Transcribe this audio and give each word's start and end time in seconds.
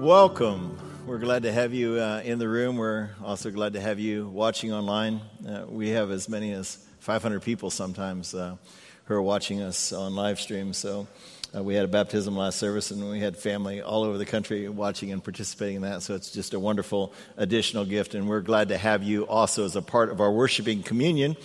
Welcome. 0.00 0.78
We're 1.04 1.18
glad 1.18 1.42
to 1.42 1.52
have 1.52 1.74
you 1.74 2.00
uh, 2.00 2.22
in 2.24 2.38
the 2.38 2.48
room. 2.48 2.78
We're 2.78 3.10
also 3.22 3.50
glad 3.50 3.74
to 3.74 3.82
have 3.82 4.00
you 4.00 4.28
watching 4.28 4.72
online. 4.72 5.20
Uh, 5.46 5.66
we 5.68 5.90
have 5.90 6.10
as 6.10 6.26
many 6.26 6.52
as 6.52 6.78
500 7.00 7.42
people 7.42 7.68
sometimes 7.68 8.34
uh, 8.34 8.56
who 9.04 9.14
are 9.14 9.20
watching 9.20 9.60
us 9.60 9.92
on 9.92 10.14
live 10.14 10.40
stream. 10.40 10.72
So 10.72 11.06
uh, 11.54 11.62
we 11.62 11.74
had 11.74 11.84
a 11.84 11.88
baptism 11.88 12.34
last 12.34 12.58
service, 12.58 12.90
and 12.90 13.10
we 13.10 13.20
had 13.20 13.36
family 13.36 13.82
all 13.82 14.02
over 14.02 14.16
the 14.16 14.24
country 14.24 14.70
watching 14.70 15.12
and 15.12 15.22
participating 15.22 15.76
in 15.76 15.82
that. 15.82 16.00
So 16.00 16.14
it's 16.14 16.30
just 16.30 16.54
a 16.54 16.58
wonderful 16.58 17.12
additional 17.36 17.84
gift, 17.84 18.14
and 18.14 18.26
we're 18.26 18.40
glad 18.40 18.68
to 18.68 18.78
have 18.78 19.02
you 19.02 19.26
also 19.26 19.66
as 19.66 19.76
a 19.76 19.82
part 19.82 20.08
of 20.08 20.22
our 20.22 20.32
worshiping 20.32 20.82
communion. 20.82 21.36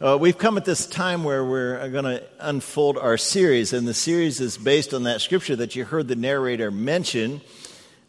Uh, 0.00 0.16
we've 0.18 0.38
come 0.38 0.56
at 0.56 0.64
this 0.64 0.86
time 0.86 1.22
where 1.22 1.44
we're 1.44 1.86
going 1.90 2.04
to 2.04 2.22
unfold 2.38 2.96
our 2.96 3.18
series, 3.18 3.74
and 3.74 3.86
the 3.86 3.92
series 3.92 4.40
is 4.40 4.56
based 4.56 4.94
on 4.94 5.02
that 5.02 5.20
scripture 5.20 5.56
that 5.56 5.76
you 5.76 5.84
heard 5.84 6.08
the 6.08 6.16
narrator 6.16 6.70
mention 6.70 7.42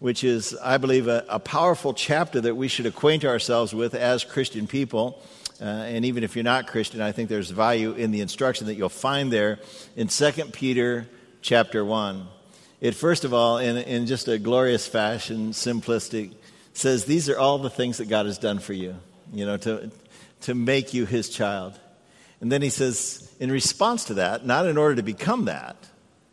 which 0.01 0.23
is, 0.23 0.57
I 0.63 0.79
believe, 0.79 1.07
a, 1.07 1.23
a, 1.29 1.39
powerful 1.39 1.93
chapter 1.93 2.41
that 2.41 2.55
we 2.55 2.67
should 2.67 2.87
acquaint 2.87 3.23
ourselves 3.23 3.71
with 3.71 3.93
as 3.93 4.23
Christian 4.23 4.65
people. 4.65 5.21
Uh, 5.61 5.65
and 5.65 6.05
even 6.05 6.23
if 6.23 6.35
you're 6.35 6.43
not 6.43 6.65
Christian, 6.65 7.01
I 7.01 7.11
think 7.11 7.29
there's 7.29 7.51
value 7.51 7.93
in 7.93 8.09
the 8.09 8.19
instruction 8.19 8.65
that 8.65 8.73
you'll 8.73 8.89
find 8.89 9.31
there 9.31 9.59
in 9.95 10.07
2 10.07 10.31
Peter 10.53 11.07
chapter 11.43 11.85
1. 11.85 12.27
It, 12.79 12.95
first 12.95 13.25
of 13.25 13.33
all, 13.35 13.59
in, 13.59 13.77
in 13.77 14.07
just 14.07 14.27
a 14.27 14.39
glorious 14.39 14.87
fashion, 14.87 15.51
simplistic, 15.51 16.33
says 16.73 17.05
these 17.05 17.29
are 17.29 17.37
all 17.37 17.59
the 17.59 17.69
things 17.69 17.99
that 17.99 18.09
God 18.09 18.25
has 18.25 18.39
done 18.39 18.57
for 18.57 18.73
you, 18.73 18.95
you 19.31 19.45
know, 19.45 19.57
to, 19.57 19.91
to 20.41 20.55
make 20.55 20.95
you 20.95 21.05
his 21.05 21.29
child. 21.29 21.79
And 22.39 22.51
then 22.51 22.63
he 22.63 22.71
says, 22.71 23.31
in 23.39 23.51
response 23.51 24.05
to 24.05 24.15
that, 24.15 24.47
not 24.47 24.65
in 24.65 24.79
order 24.79 24.95
to 24.95 25.03
become 25.03 25.45
that, 25.45 25.75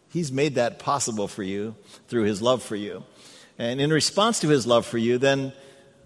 he's 0.08 0.32
made 0.32 0.54
that 0.54 0.78
possible 0.78 1.28
for 1.28 1.42
you 1.42 1.74
through 2.08 2.22
his 2.22 2.40
love 2.40 2.62
for 2.62 2.76
you. 2.76 3.04
And 3.58 3.80
in 3.80 3.92
response 3.92 4.40
to 4.40 4.48
his 4.48 4.66
love 4.66 4.86
for 4.86 4.98
you, 4.98 5.18
then 5.18 5.52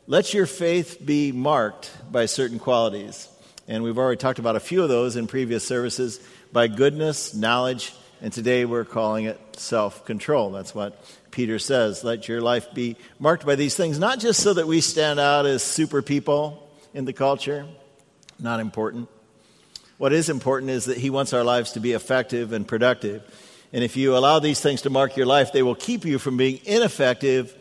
let 0.06 0.32
your 0.32 0.46
faith 0.46 0.98
be 1.04 1.32
marked 1.32 1.90
by 2.10 2.26
certain 2.26 2.58
qualities. 2.58 3.28
And 3.68 3.82
we've 3.84 3.98
already 3.98 4.16
talked 4.16 4.38
about 4.38 4.56
a 4.56 4.60
few 4.60 4.82
of 4.82 4.88
those 4.88 5.16
in 5.16 5.26
previous 5.26 5.66
services 5.66 6.18
by 6.50 6.66
goodness, 6.66 7.34
knowledge, 7.34 7.92
and 8.22 8.32
today 8.32 8.64
we're 8.64 8.84
calling 8.84 9.24
it 9.26 9.38
self 9.56 10.04
control. 10.04 10.50
That's 10.50 10.74
what 10.74 10.98
Peter 11.30 11.58
says. 11.58 12.04
Let 12.04 12.28
your 12.28 12.40
life 12.40 12.72
be 12.72 12.96
marked 13.18 13.44
by 13.44 13.56
these 13.56 13.76
things, 13.76 13.98
not 13.98 14.18
just 14.18 14.40
so 14.40 14.54
that 14.54 14.66
we 14.66 14.80
stand 14.80 15.20
out 15.20 15.44
as 15.44 15.62
super 15.62 16.02
people 16.02 16.70
in 16.94 17.04
the 17.04 17.12
culture, 17.12 17.66
not 18.38 18.60
important. 18.60 19.08
What 19.98 20.12
is 20.12 20.28
important 20.28 20.70
is 20.70 20.86
that 20.86 20.98
he 20.98 21.10
wants 21.10 21.32
our 21.32 21.44
lives 21.44 21.72
to 21.72 21.80
be 21.80 21.92
effective 21.92 22.52
and 22.52 22.66
productive. 22.66 23.22
And 23.72 23.82
if 23.82 23.96
you 23.96 24.16
allow 24.16 24.38
these 24.38 24.60
things 24.60 24.82
to 24.82 24.90
mark 24.90 25.16
your 25.16 25.26
life, 25.26 25.52
they 25.52 25.62
will 25.62 25.74
keep 25.74 26.04
you 26.04 26.18
from 26.18 26.36
being 26.36 26.60
ineffective 26.64 27.56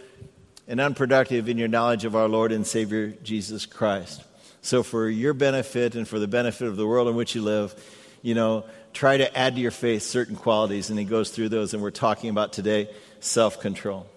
and 0.68 0.80
unproductive 0.80 1.48
in 1.48 1.58
your 1.58 1.68
knowledge 1.68 2.06
of 2.06 2.16
our 2.16 2.28
Lord 2.28 2.52
and 2.52 2.68
Savior 2.68 3.12
Jesus 3.24 3.66
Christ. 3.66 4.24
So, 4.62 4.84
for 4.84 5.10
your 5.10 5.34
benefit 5.34 5.96
and 5.96 6.08
for 6.08 6.20
the 6.20 6.28
benefit 6.28 6.68
of 6.68 6.76
the 6.76 6.86
world 6.86 7.08
in 7.08 7.16
which 7.16 7.34
you 7.34 7.42
live, 7.42 7.74
you 8.22 8.36
know, 8.36 8.66
try 8.94 9.18
to 9.18 9.38
add 9.38 9.56
to 9.56 9.62
your 9.62 9.72
faith 9.72 10.04
certain 10.04 10.36
qualities. 10.36 10.90
And 10.90 11.00
he 11.00 11.06
goes 11.06 11.32
through 11.32 11.50
those, 11.50 11.74
and 11.74 11.82
we're 11.82 11.92
talking 11.92 12.30
about 12.30 12.54
today 12.54 12.94
self 13.22 13.60
control. 13.60 14.08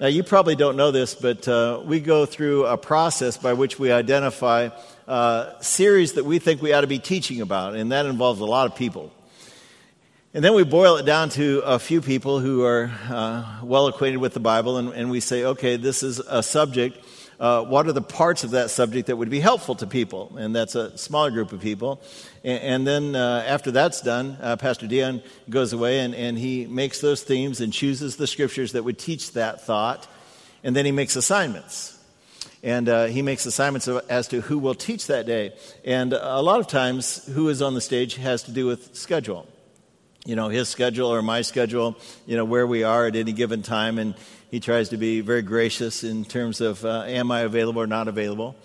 Now, 0.00 0.08
you 0.08 0.24
probably 0.24 0.56
don't 0.56 0.76
know 0.76 0.90
this, 0.90 1.14
but 1.14 1.46
uh, 1.46 1.80
we 1.84 2.00
go 2.00 2.26
through 2.26 2.66
a 2.66 2.76
process 2.76 3.36
by 3.36 3.52
which 3.52 3.78
we 3.78 3.92
identify 3.92 4.70
uh, 5.06 5.60
series 5.60 6.14
that 6.14 6.24
we 6.24 6.40
think 6.40 6.60
we 6.60 6.72
ought 6.72 6.80
to 6.80 6.88
be 6.88 6.98
teaching 6.98 7.40
about, 7.40 7.76
and 7.76 7.92
that 7.92 8.06
involves 8.06 8.40
a 8.40 8.44
lot 8.44 8.66
of 8.66 8.76
people. 8.76 9.12
And 10.34 10.44
then 10.44 10.54
we 10.54 10.64
boil 10.64 10.96
it 10.96 11.06
down 11.06 11.28
to 11.30 11.60
a 11.64 11.78
few 11.78 12.00
people 12.00 12.40
who 12.40 12.64
are 12.64 12.90
uh, 13.08 13.60
well 13.62 13.86
acquainted 13.86 14.16
with 14.16 14.34
the 14.34 14.40
Bible, 14.40 14.78
and, 14.78 14.92
and, 14.92 15.08
we 15.08 15.20
say, 15.20 15.44
okay, 15.44 15.76
this 15.76 16.02
is 16.02 16.18
a 16.18 16.42
subject. 16.42 16.98
Uh, 17.38 17.62
what 17.62 17.86
are 17.86 17.92
the 17.92 18.02
parts 18.02 18.42
of 18.42 18.50
that 18.50 18.70
subject 18.70 19.06
that 19.06 19.14
would 19.14 19.30
be 19.30 19.38
helpful 19.38 19.76
to 19.76 19.86
people? 19.86 20.36
And 20.36 20.52
that's 20.52 20.74
a 20.74 20.98
smaller 20.98 21.30
group 21.30 21.52
of 21.52 21.60
people. 21.60 22.02
And, 22.42 22.62
and 22.62 22.84
then 22.84 23.14
uh, 23.14 23.44
after 23.46 23.70
that's 23.70 24.00
done, 24.00 24.36
uh, 24.42 24.56
Pastor 24.56 24.88
Dion 24.88 25.22
goes 25.48 25.72
away 25.72 26.00
and, 26.00 26.16
and 26.16 26.36
he 26.36 26.66
makes 26.66 27.00
those 27.00 27.22
themes 27.22 27.60
and 27.60 27.72
chooses 27.72 28.16
the 28.16 28.26
scriptures 28.26 28.72
that 28.72 28.82
would 28.82 28.98
teach 28.98 29.34
that 29.34 29.60
thought. 29.60 30.08
And 30.64 30.74
then 30.74 30.84
he 30.84 30.90
makes 30.90 31.14
assignments 31.14 31.96
and 32.64 32.88
uh, 32.88 33.04
he 33.04 33.22
makes 33.22 33.46
assignments 33.46 33.86
as 33.86 34.26
to 34.28 34.40
who 34.40 34.58
will 34.58 34.74
teach 34.74 35.06
that 35.06 35.26
day. 35.26 35.52
And 35.84 36.12
a 36.12 36.42
lot 36.42 36.58
of 36.58 36.66
times, 36.66 37.24
who 37.26 37.50
is 37.50 37.62
on 37.62 37.74
the 37.74 37.80
stage 37.80 38.16
has 38.16 38.42
to 38.44 38.50
do 38.50 38.66
with 38.66 38.96
schedule 38.96 39.46
you 40.24 40.36
know, 40.36 40.48
his 40.48 40.68
schedule 40.68 41.12
or 41.12 41.22
my 41.22 41.42
schedule, 41.42 41.96
you 42.26 42.36
know, 42.36 42.44
where 42.44 42.66
we 42.66 42.82
are 42.82 43.06
at 43.06 43.16
any 43.16 43.32
given 43.32 43.62
time. 43.62 43.98
And 43.98 44.14
he 44.50 44.60
tries 44.60 44.90
to 44.90 44.96
be 44.96 45.20
very 45.20 45.42
gracious 45.42 46.04
in 46.04 46.24
terms 46.24 46.60
of, 46.60 46.84
uh, 46.84 47.04
am 47.06 47.30
I 47.30 47.40
available 47.40 47.82
or 47.82 47.86
not 47.86 48.08
available? 48.08 48.56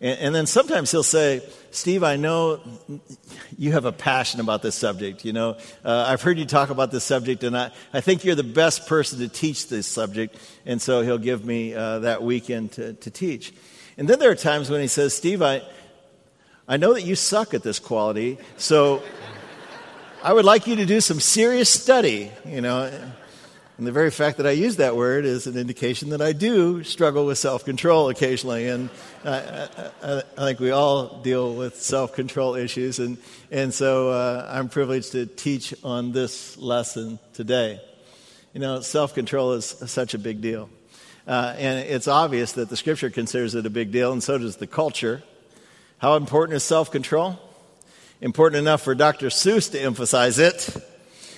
And, 0.00 0.18
and, 0.18 0.34
then 0.34 0.46
sometimes 0.46 0.90
he'll 0.90 1.02
say, 1.02 1.40
Steve, 1.70 2.02
I 2.02 2.16
know 2.16 2.60
you 3.56 3.72
have 3.72 3.84
a 3.84 3.92
passion 3.92 4.40
about 4.40 4.62
this 4.62 4.74
subject. 4.74 5.24
You 5.24 5.32
know, 5.32 5.56
uh, 5.84 6.06
I've 6.08 6.22
heard 6.22 6.38
you 6.38 6.46
talk 6.46 6.70
about 6.70 6.90
this 6.90 7.04
subject, 7.04 7.44
and 7.44 7.56
I, 7.56 7.70
I 7.92 8.00
think 8.00 8.24
you're 8.24 8.34
the 8.34 8.42
best 8.42 8.88
person 8.88 9.20
to 9.20 9.28
teach 9.28 9.68
this 9.68 9.86
subject. 9.86 10.36
And 10.66 10.82
so 10.82 11.02
he'll 11.02 11.18
give 11.18 11.44
me 11.44 11.74
uh, 11.74 12.00
that 12.00 12.22
weekend 12.22 12.72
to, 12.72 12.94
to 12.94 13.10
teach. 13.10 13.54
And 13.96 14.08
then 14.08 14.18
there 14.18 14.30
are 14.30 14.36
times 14.36 14.68
when 14.68 14.80
he 14.80 14.88
says, 14.88 15.14
Steve, 15.14 15.42
I, 15.42 15.62
I 16.66 16.76
know 16.76 16.94
that 16.94 17.02
you 17.02 17.14
suck 17.14 17.54
at 17.54 17.62
this 17.62 17.78
quality, 17.78 18.38
so 18.56 19.02
I 20.24 20.32
would 20.32 20.46
like 20.46 20.66
you 20.66 20.76
to 20.76 20.86
do 20.86 21.02
some 21.02 21.20
serious 21.20 21.68
study, 21.68 22.30
you 22.46 22.62
know. 22.62 22.90
And 23.76 23.86
the 23.86 23.92
very 23.92 24.10
fact 24.10 24.38
that 24.38 24.46
I 24.46 24.52
use 24.52 24.76
that 24.76 24.96
word 24.96 25.26
is 25.26 25.46
an 25.46 25.54
indication 25.58 26.08
that 26.10 26.22
I 26.22 26.32
do 26.32 26.82
struggle 26.82 27.26
with 27.26 27.36
self 27.36 27.66
control 27.66 28.08
occasionally. 28.08 28.68
And 28.68 28.88
I, 29.22 29.68
I, 30.02 30.22
I, 30.38 30.44
think 30.46 30.60
we 30.60 30.70
all 30.70 31.20
deal 31.20 31.54
with 31.54 31.78
self 31.78 32.14
control 32.14 32.54
issues. 32.54 33.00
And, 33.00 33.18
and 33.50 33.74
so 33.74 34.12
uh, 34.12 34.48
I'm 34.50 34.70
privileged 34.70 35.12
to 35.12 35.26
teach 35.26 35.74
on 35.84 36.12
this 36.12 36.56
lesson 36.56 37.18
today. 37.34 37.78
You 38.54 38.60
know, 38.60 38.80
self 38.80 39.12
control 39.12 39.52
is 39.52 39.66
such 39.66 40.14
a 40.14 40.18
big 40.18 40.40
deal. 40.40 40.70
Uh, 41.26 41.54
and 41.58 41.80
it's 41.80 42.08
obvious 42.08 42.52
that 42.52 42.70
the 42.70 42.78
scripture 42.78 43.10
considers 43.10 43.54
it 43.54 43.66
a 43.66 43.70
big 43.70 43.92
deal, 43.92 44.10
and 44.10 44.22
so 44.22 44.38
does 44.38 44.56
the 44.56 44.66
culture. 44.66 45.22
How 45.98 46.16
important 46.16 46.56
is 46.56 46.62
self 46.62 46.90
control? 46.90 47.38
Important 48.20 48.60
enough 48.60 48.82
for 48.82 48.94
Dr. 48.94 49.28
Seuss 49.28 49.70
to 49.72 49.80
emphasize 49.80 50.38
it. 50.38 50.74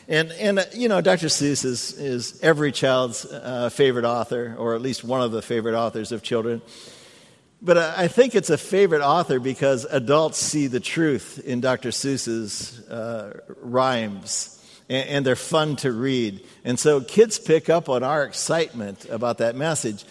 And, 0.09 0.31
and 0.33 0.59
uh, 0.61 0.65
you 0.73 0.89
know, 0.89 1.01
Dr. 1.01 1.27
Seuss 1.27 1.65
is, 1.65 1.93
is 1.99 2.41
every 2.43 2.71
child's 2.71 3.25
uh, 3.25 3.71
favorite 3.71 4.05
author, 4.05 4.55
or 4.59 4.75
at 4.75 4.81
least 4.81 5.03
one 5.03 5.21
of 5.21 5.33
the 5.33 5.43
favorite 5.43 5.75
authors 5.75 6.13
of 6.13 6.23
children. 6.23 6.63
But 7.61 7.77
uh, 7.77 7.95
I 7.97 8.09
think 8.09 8.35
it's 8.35 8.51
a 8.51 8.59
favorite 8.59 9.03
author 9.03 9.41
because 9.41 9.85
adults 9.85 10.39
see 10.39 10.69
the 10.69 10.81
truth 10.81 11.43
in 11.45 11.61
Dr. 11.61 11.89
Seuss's 11.89 12.89
uh, 12.89 13.41
rhymes, 13.61 14.53
and, 14.89 15.09
and 15.09 15.27
they're 15.27 15.35
fun 15.35 15.75
to 15.77 15.91
read. 15.91 16.47
And 16.65 16.79
so 16.79 17.01
kids 17.01 17.39
pick 17.39 17.69
up 17.69 17.89
on 17.89 18.05
our 18.05 18.23
excitement 18.25 19.07
about 19.07 19.39
that 19.39 19.57
message. 19.57 20.05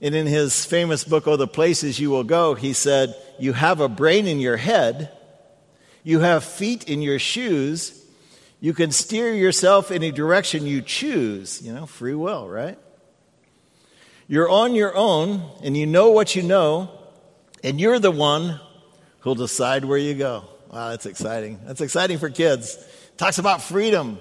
And 0.00 0.14
in 0.14 0.26
his 0.26 0.64
famous 0.64 1.04
book, 1.04 1.26
Oh, 1.26 1.36
the 1.36 1.48
Places 1.48 1.98
You 1.98 2.10
Will 2.10 2.24
Go, 2.24 2.54
he 2.54 2.72
said, 2.74 3.16
You 3.38 3.52
have 3.54 3.80
a 3.80 3.88
brain 3.88 4.26
in 4.26 4.38
your 4.38 4.56
head 4.56 5.10
you 6.02 6.20
have 6.20 6.44
feet 6.44 6.88
in 6.88 7.02
your 7.02 7.18
shoes. 7.18 7.98
You 8.60 8.74
can 8.74 8.92
steer 8.92 9.32
yourself 9.32 9.90
any 9.90 10.10
direction 10.10 10.66
you 10.66 10.82
choose. 10.82 11.62
You 11.62 11.72
know, 11.72 11.86
free 11.86 12.14
will, 12.14 12.48
right? 12.48 12.78
You're 14.28 14.48
on 14.48 14.74
your 14.74 14.96
own 14.96 15.42
and 15.62 15.76
you 15.76 15.86
know 15.86 16.10
what 16.10 16.34
you 16.34 16.42
know, 16.42 16.90
and 17.62 17.80
you're 17.80 17.98
the 17.98 18.10
one 18.10 18.60
who'll 19.20 19.34
decide 19.34 19.84
where 19.84 19.98
you 19.98 20.14
go. 20.14 20.44
Wow, 20.70 20.90
that's 20.90 21.06
exciting. 21.06 21.60
That's 21.64 21.80
exciting 21.80 22.18
for 22.18 22.30
kids. 22.30 22.76
It 22.76 23.18
talks 23.18 23.38
about 23.38 23.62
freedom. 23.62 24.18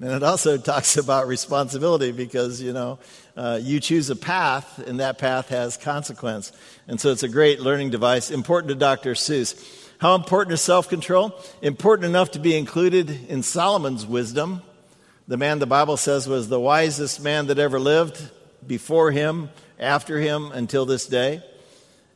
And 0.00 0.10
it 0.10 0.22
also 0.24 0.58
talks 0.58 0.96
about 0.96 1.28
responsibility 1.28 2.10
because, 2.10 2.60
you 2.60 2.72
know, 2.72 2.98
uh, 3.36 3.60
you 3.62 3.78
choose 3.78 4.10
a 4.10 4.16
path 4.16 4.78
and 4.80 5.00
that 5.00 5.18
path 5.18 5.48
has 5.50 5.76
consequence. 5.76 6.52
And 6.88 7.00
so 7.00 7.10
it's 7.10 7.22
a 7.22 7.28
great 7.28 7.60
learning 7.60 7.90
device, 7.90 8.30
important 8.30 8.70
to 8.70 8.74
Dr. 8.74 9.14
Seuss. 9.14 9.54
How 10.02 10.16
important 10.16 10.52
is 10.52 10.60
self 10.60 10.88
control? 10.88 11.32
Important 11.62 12.06
enough 12.06 12.32
to 12.32 12.40
be 12.40 12.56
included 12.56 13.08
in 13.30 13.44
Solomon's 13.44 14.04
wisdom. 14.04 14.62
The 15.28 15.36
man 15.36 15.60
the 15.60 15.66
Bible 15.66 15.96
says 15.96 16.26
was 16.26 16.48
the 16.48 16.58
wisest 16.58 17.22
man 17.22 17.46
that 17.46 17.60
ever 17.60 17.78
lived, 17.78 18.20
before 18.66 19.12
him, 19.12 19.50
after 19.78 20.18
him, 20.18 20.50
until 20.50 20.86
this 20.86 21.06
day. 21.06 21.40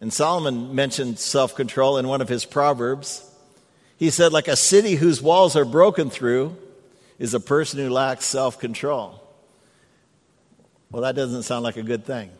And 0.00 0.12
Solomon 0.12 0.74
mentioned 0.74 1.20
self 1.20 1.54
control 1.54 1.96
in 1.96 2.08
one 2.08 2.20
of 2.20 2.28
his 2.28 2.44
Proverbs. 2.44 3.24
He 3.96 4.10
said, 4.10 4.32
like 4.32 4.48
a 4.48 4.56
city 4.56 4.96
whose 4.96 5.22
walls 5.22 5.54
are 5.54 5.64
broken 5.64 6.10
through 6.10 6.56
is 7.20 7.34
a 7.34 7.40
person 7.40 7.78
who 7.78 7.88
lacks 7.88 8.24
self 8.24 8.58
control. 8.58 9.22
Well, 10.90 11.02
that 11.02 11.14
doesn't 11.14 11.44
sound 11.44 11.62
like 11.62 11.76
a 11.76 11.84
good 11.84 12.04
thing. 12.04 12.30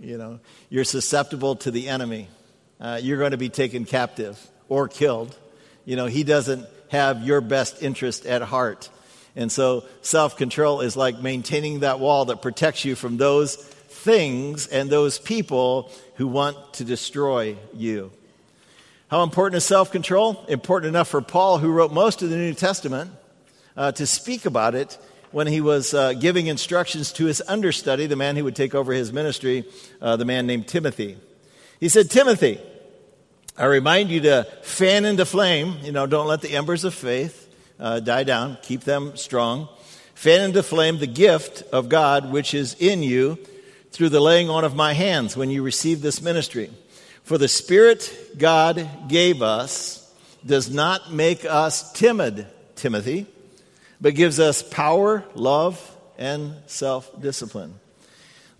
You 0.00 0.18
know, 0.18 0.40
you're 0.68 0.82
susceptible 0.82 1.54
to 1.54 1.70
the 1.70 1.88
enemy. 1.88 2.26
Uh, 2.80 2.98
you're 3.00 3.18
going 3.18 3.30
to 3.30 3.36
be 3.36 3.50
taken 3.50 3.84
captive 3.84 4.50
or 4.70 4.88
killed. 4.88 5.36
You 5.84 5.96
know, 5.96 6.06
he 6.06 6.24
doesn't 6.24 6.66
have 6.88 7.22
your 7.22 7.42
best 7.42 7.82
interest 7.82 8.24
at 8.24 8.40
heart. 8.40 8.88
And 9.36 9.52
so 9.52 9.84
self 10.00 10.36
control 10.36 10.80
is 10.80 10.96
like 10.96 11.20
maintaining 11.20 11.80
that 11.80 12.00
wall 12.00 12.26
that 12.26 12.40
protects 12.40 12.86
you 12.86 12.94
from 12.94 13.18
those 13.18 13.56
things 13.56 14.66
and 14.66 14.88
those 14.88 15.18
people 15.18 15.90
who 16.14 16.26
want 16.26 16.56
to 16.74 16.84
destroy 16.84 17.56
you. 17.74 18.10
How 19.08 19.22
important 19.22 19.56
is 19.56 19.64
self 19.64 19.92
control? 19.92 20.44
Important 20.48 20.88
enough 20.88 21.08
for 21.08 21.20
Paul, 21.20 21.58
who 21.58 21.70
wrote 21.70 21.92
most 21.92 22.22
of 22.22 22.30
the 22.30 22.36
New 22.36 22.54
Testament, 22.54 23.10
uh, 23.76 23.92
to 23.92 24.06
speak 24.06 24.46
about 24.46 24.74
it 24.74 24.98
when 25.30 25.46
he 25.46 25.60
was 25.60 25.94
uh, 25.94 26.12
giving 26.12 26.48
instructions 26.48 27.12
to 27.12 27.26
his 27.26 27.42
understudy, 27.46 28.06
the 28.06 28.16
man 28.16 28.36
who 28.36 28.44
would 28.44 28.56
take 28.56 28.74
over 28.74 28.92
his 28.92 29.12
ministry, 29.12 29.64
uh, 30.00 30.16
the 30.16 30.24
man 30.24 30.46
named 30.46 30.66
Timothy. 30.66 31.16
He 31.78 31.88
said, 31.88 32.10
Timothy, 32.10 32.60
I 33.60 33.66
remind 33.66 34.08
you 34.08 34.20
to 34.20 34.44
fan 34.62 35.04
into 35.04 35.26
flame, 35.26 35.76
you 35.82 35.92
know, 35.92 36.06
don't 36.06 36.26
let 36.26 36.40
the 36.40 36.56
embers 36.56 36.84
of 36.84 36.94
faith 36.94 37.46
uh, 37.78 38.00
die 38.00 38.24
down, 38.24 38.56
keep 38.62 38.84
them 38.84 39.18
strong. 39.18 39.68
Fan 40.14 40.40
into 40.40 40.62
flame 40.62 40.96
the 40.96 41.06
gift 41.06 41.62
of 41.70 41.90
God 41.90 42.32
which 42.32 42.54
is 42.54 42.74
in 42.78 43.02
you 43.02 43.38
through 43.90 44.08
the 44.08 44.20
laying 44.20 44.48
on 44.48 44.64
of 44.64 44.74
my 44.74 44.94
hands 44.94 45.36
when 45.36 45.50
you 45.50 45.62
receive 45.62 46.00
this 46.00 46.22
ministry. 46.22 46.70
For 47.22 47.36
the 47.36 47.48
Spirit 47.48 48.38
God 48.38 48.88
gave 49.08 49.42
us 49.42 50.10
does 50.46 50.70
not 50.70 51.12
make 51.12 51.44
us 51.44 51.92
timid, 51.92 52.46
Timothy, 52.76 53.26
but 54.00 54.14
gives 54.14 54.40
us 54.40 54.62
power, 54.62 55.22
love, 55.34 55.78
and 56.16 56.54
self 56.64 57.10
discipline. 57.20 57.78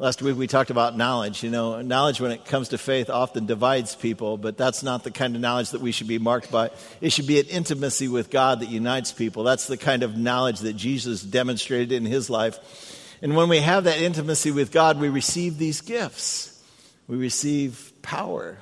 Last 0.01 0.23
week 0.23 0.39
we 0.39 0.47
talked 0.47 0.71
about 0.71 0.97
knowledge. 0.97 1.43
You 1.43 1.51
know, 1.51 1.83
knowledge 1.83 2.23
when 2.23 2.31
it 2.31 2.47
comes 2.47 2.71
to 2.71 2.79
faith 2.79 3.11
often 3.11 3.45
divides 3.45 3.95
people, 3.95 4.39
but 4.39 4.57
that's 4.57 4.83
not 4.83 5.05
the 5.05 5.11
kind 5.11 5.35
of 5.35 5.43
knowledge 5.43 5.73
that 5.73 5.83
we 5.83 5.93
should 5.93 6.09
be 6.09 6.19
marked 6.19 6.51
by. 6.51 6.71
It 7.03 7.13
should 7.13 7.27
be 7.27 7.39
an 7.39 7.45
intimacy 7.49 8.09
with 8.09 8.31
God 8.31 8.61
that 8.61 8.71
unites 8.71 9.13
people. 9.13 9.45
That's 9.45 9.67
the 9.67 9.77
kind 9.77 10.03
of 10.03 10.17
knowledge 10.17 10.61
that 10.61 10.73
Jesus 10.73 11.23
demonstrated 11.23 11.93
in 11.93 12.07
his 12.07 12.31
life. 12.31 13.19
And 13.21 13.37
when 13.37 13.51
we 13.51 13.59
have 13.59 13.85
that 13.85 13.99
intimacy 13.99 14.51
with 14.51 14.73
God, 14.73 14.99
we 14.99 15.11
receive 15.11 15.59
these 15.59 15.83
gifts. 15.83 16.65
We 17.07 17.19
receive 17.19 17.93
power. 18.01 18.57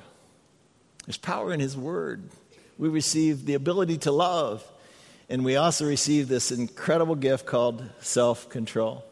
There's 1.05 1.15
power 1.15 1.53
in 1.53 1.61
his 1.61 1.77
word. 1.77 2.29
We 2.77 2.89
receive 2.89 3.45
the 3.45 3.53
ability 3.53 3.99
to 3.99 4.11
love. 4.11 4.61
And 5.29 5.45
we 5.45 5.55
also 5.55 5.87
receive 5.87 6.27
this 6.27 6.51
incredible 6.51 7.15
gift 7.15 7.45
called 7.45 7.81
self 8.01 8.49
control. 8.49 9.05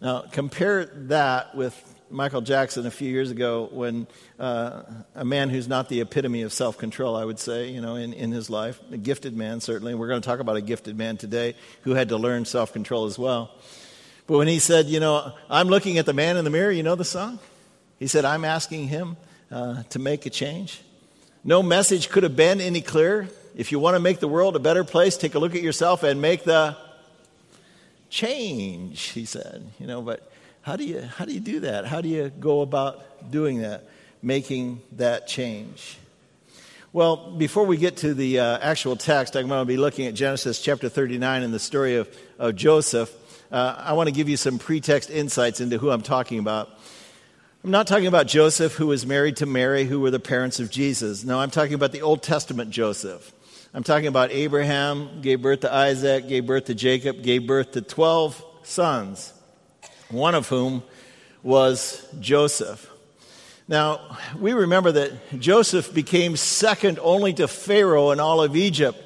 Now, 0.00 0.24
compare 0.30 0.84
that 0.84 1.54
with 1.54 1.94
Michael 2.10 2.42
Jackson 2.42 2.86
a 2.86 2.90
few 2.90 3.10
years 3.10 3.30
ago 3.30 3.68
when 3.72 4.06
uh, 4.38 4.82
a 5.14 5.24
man 5.24 5.48
who's 5.48 5.66
not 5.66 5.88
the 5.88 6.00
epitome 6.02 6.42
of 6.42 6.52
self 6.52 6.76
control, 6.78 7.16
I 7.16 7.24
would 7.24 7.38
say, 7.38 7.70
you 7.70 7.80
know, 7.80 7.96
in, 7.96 8.12
in 8.12 8.30
his 8.30 8.50
life, 8.50 8.78
a 8.92 8.98
gifted 8.98 9.36
man, 9.36 9.60
certainly. 9.60 9.94
We're 9.94 10.08
going 10.08 10.20
to 10.20 10.26
talk 10.26 10.38
about 10.38 10.56
a 10.56 10.60
gifted 10.60 10.96
man 10.96 11.16
today 11.16 11.54
who 11.82 11.94
had 11.94 12.10
to 12.10 12.16
learn 12.16 12.44
self 12.44 12.72
control 12.72 13.06
as 13.06 13.18
well. 13.18 13.50
But 14.26 14.38
when 14.38 14.48
he 14.48 14.58
said, 14.58 14.86
you 14.86 15.00
know, 15.00 15.32
I'm 15.48 15.68
looking 15.68 15.98
at 15.98 16.06
the 16.06 16.12
man 16.12 16.36
in 16.36 16.44
the 16.44 16.50
mirror, 16.50 16.70
you 16.70 16.82
know 16.82 16.94
the 16.94 17.04
song? 17.04 17.38
He 17.98 18.06
said, 18.06 18.24
I'm 18.24 18.44
asking 18.44 18.88
him 18.88 19.16
uh, 19.50 19.82
to 19.84 19.98
make 19.98 20.26
a 20.26 20.30
change. 20.30 20.82
No 21.42 21.62
message 21.62 22.10
could 22.10 22.22
have 22.22 22.36
been 22.36 22.60
any 22.60 22.82
clearer. 22.82 23.28
If 23.56 23.72
you 23.72 23.78
want 23.78 23.94
to 23.94 24.00
make 24.00 24.20
the 24.20 24.28
world 24.28 24.56
a 24.56 24.58
better 24.58 24.84
place, 24.84 25.16
take 25.16 25.34
a 25.34 25.38
look 25.38 25.54
at 25.54 25.62
yourself 25.62 26.02
and 26.02 26.20
make 26.20 26.44
the 26.44 26.76
change, 28.10 29.00
he 29.10 29.24
said. 29.24 29.70
You 29.78 29.86
know, 29.86 30.02
but 30.02 30.30
how 30.62 30.76
do 30.76 30.84
you 30.84 31.00
how 31.00 31.24
do 31.24 31.32
you 31.32 31.40
do 31.40 31.60
that? 31.60 31.86
How 31.86 32.00
do 32.00 32.08
you 32.08 32.30
go 32.40 32.60
about 32.60 33.30
doing 33.30 33.62
that, 33.62 33.88
making 34.22 34.82
that 34.92 35.26
change? 35.26 35.98
Well, 36.92 37.32
before 37.32 37.66
we 37.66 37.76
get 37.76 37.98
to 37.98 38.14
the 38.14 38.40
uh, 38.40 38.58
actual 38.58 38.96
text, 38.96 39.36
I'm 39.36 39.48
going 39.48 39.60
to 39.60 39.66
be 39.66 39.76
looking 39.76 40.06
at 40.06 40.14
Genesis 40.14 40.62
chapter 40.62 40.88
39 40.88 41.42
and 41.42 41.52
the 41.52 41.58
story 41.58 41.96
of, 41.96 42.08
of 42.38 42.56
Joseph. 42.56 43.14
Uh, 43.52 43.76
I 43.78 43.92
want 43.92 44.08
to 44.08 44.12
give 44.12 44.30
you 44.30 44.38
some 44.38 44.58
pretext 44.58 45.10
insights 45.10 45.60
into 45.60 45.76
who 45.76 45.90
I'm 45.90 46.00
talking 46.00 46.38
about. 46.38 46.70
I'm 47.62 47.70
not 47.70 47.86
talking 47.86 48.06
about 48.06 48.28
Joseph, 48.28 48.74
who 48.74 48.86
was 48.86 49.04
married 49.04 49.36
to 49.38 49.46
Mary, 49.46 49.84
who 49.84 50.00
were 50.00 50.10
the 50.10 50.20
parents 50.20 50.58
of 50.58 50.70
Jesus. 50.70 51.22
No, 51.22 51.38
I'm 51.38 51.50
talking 51.50 51.74
about 51.74 51.92
the 51.92 52.00
Old 52.00 52.22
Testament 52.22 52.70
Joseph. 52.70 53.30
I'm 53.76 53.82
talking 53.82 54.06
about 54.06 54.30
Abraham, 54.30 55.20
gave 55.20 55.42
birth 55.42 55.60
to 55.60 55.70
Isaac, 55.70 56.28
gave 56.28 56.46
birth 56.46 56.64
to 56.64 56.74
Jacob, 56.74 57.22
gave 57.22 57.46
birth 57.46 57.72
to 57.72 57.82
12 57.82 58.42
sons, 58.62 59.34
one 60.08 60.34
of 60.34 60.48
whom 60.48 60.82
was 61.42 62.02
Joseph. 62.18 62.90
Now, 63.68 64.16
we 64.38 64.54
remember 64.54 64.92
that 64.92 65.12
Joseph 65.38 65.92
became 65.92 66.36
second 66.36 66.98
only 67.02 67.34
to 67.34 67.46
Pharaoh 67.46 68.12
in 68.12 68.18
all 68.18 68.42
of 68.42 68.56
Egypt. 68.56 68.98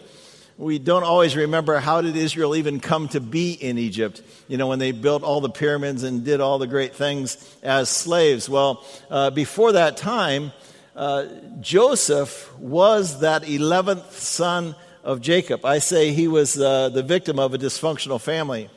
We 0.56 0.78
don't 0.78 1.02
always 1.02 1.34
remember 1.34 1.80
how 1.80 2.00
did 2.00 2.14
Israel 2.14 2.54
even 2.54 2.78
come 2.78 3.08
to 3.08 3.20
be 3.20 3.54
in 3.54 3.76
Egypt, 3.76 4.22
you 4.46 4.56
know, 4.56 4.68
when 4.68 4.78
they 4.78 4.92
built 4.92 5.24
all 5.24 5.40
the 5.40 5.50
pyramids 5.50 6.04
and 6.04 6.24
did 6.24 6.40
all 6.40 6.60
the 6.60 6.68
great 6.68 6.94
things 6.94 7.58
as 7.64 7.88
slaves. 7.88 8.48
Well, 8.48 8.86
uh, 9.10 9.30
before 9.30 9.72
that 9.72 9.96
time, 9.96 10.52
uh, 10.96 11.26
Joseph 11.60 12.52
was 12.58 13.20
that 13.20 13.42
11th 13.42 14.12
son 14.12 14.74
of 15.02 15.20
Jacob. 15.20 15.64
I 15.64 15.78
say 15.78 16.12
he 16.12 16.28
was 16.28 16.60
uh, 16.60 16.88
the 16.90 17.02
victim 17.02 17.38
of 17.38 17.54
a 17.54 17.58
dysfunctional 17.58 18.20
family. 18.20 18.68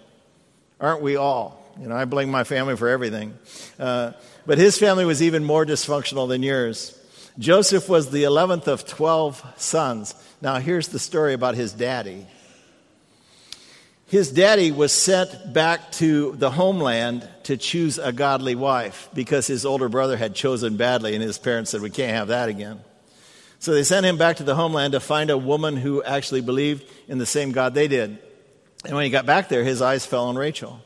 Aren't 0.79 1.01
we 1.01 1.15
all? 1.15 1.59
You 1.79 1.87
know, 1.87 1.95
I 1.95 2.05
blame 2.05 2.29
my 2.29 2.43
family 2.43 2.75
for 2.75 2.87
everything. 2.87 3.37
Uh, 3.79 4.11
but 4.45 4.57
his 4.57 4.77
family 4.77 5.05
was 5.05 5.21
even 5.21 5.43
more 5.43 5.65
dysfunctional 5.65 6.27
than 6.27 6.43
yours. 6.43 6.99
Joseph 7.39 7.89
was 7.89 8.11
the 8.11 8.23
11th 8.23 8.67
of 8.67 8.85
12 8.85 9.53
sons. 9.57 10.13
Now, 10.41 10.59
here's 10.59 10.89
the 10.89 10.99
story 10.99 11.33
about 11.33 11.55
his 11.55 11.73
daddy 11.73 12.27
his 14.13 14.31
daddy 14.31 14.71
was 14.71 14.91
sent 14.91 15.53
back 15.53 15.91
to 15.93 16.33
the 16.33 16.51
homeland 16.51 17.27
to 17.41 17.57
choose 17.57 17.97
a 17.97 18.13
godly 18.13 18.53
wife 18.53 19.09
because 19.15 19.47
his 19.47 19.65
older 19.65 19.89
brother 19.89 20.15
had 20.17 20.35
chosen 20.35 20.77
badly, 20.77 21.15
and 21.15 21.23
his 21.23 21.39
parents 21.39 21.71
said, 21.71 21.81
We 21.81 21.89
can't 21.89 22.11
have 22.11 22.27
that 22.27 22.47
again. 22.47 22.79
So 23.57 23.73
they 23.73 23.81
sent 23.81 24.05
him 24.05 24.19
back 24.19 24.35
to 24.35 24.43
the 24.43 24.53
homeland 24.53 24.91
to 24.91 24.99
find 24.99 25.31
a 25.31 25.37
woman 25.37 25.75
who 25.75 26.03
actually 26.03 26.41
believed 26.41 26.85
in 27.07 27.17
the 27.17 27.25
same 27.25 27.53
God 27.53 27.73
they 27.73 27.87
did. 27.87 28.19
And 28.85 28.93
when 28.93 29.03
he 29.03 29.09
got 29.09 29.25
back 29.25 29.49
there, 29.49 29.63
his 29.63 29.81
eyes 29.81 30.05
fell 30.05 30.25
on 30.25 30.35
Rachel. 30.35 30.79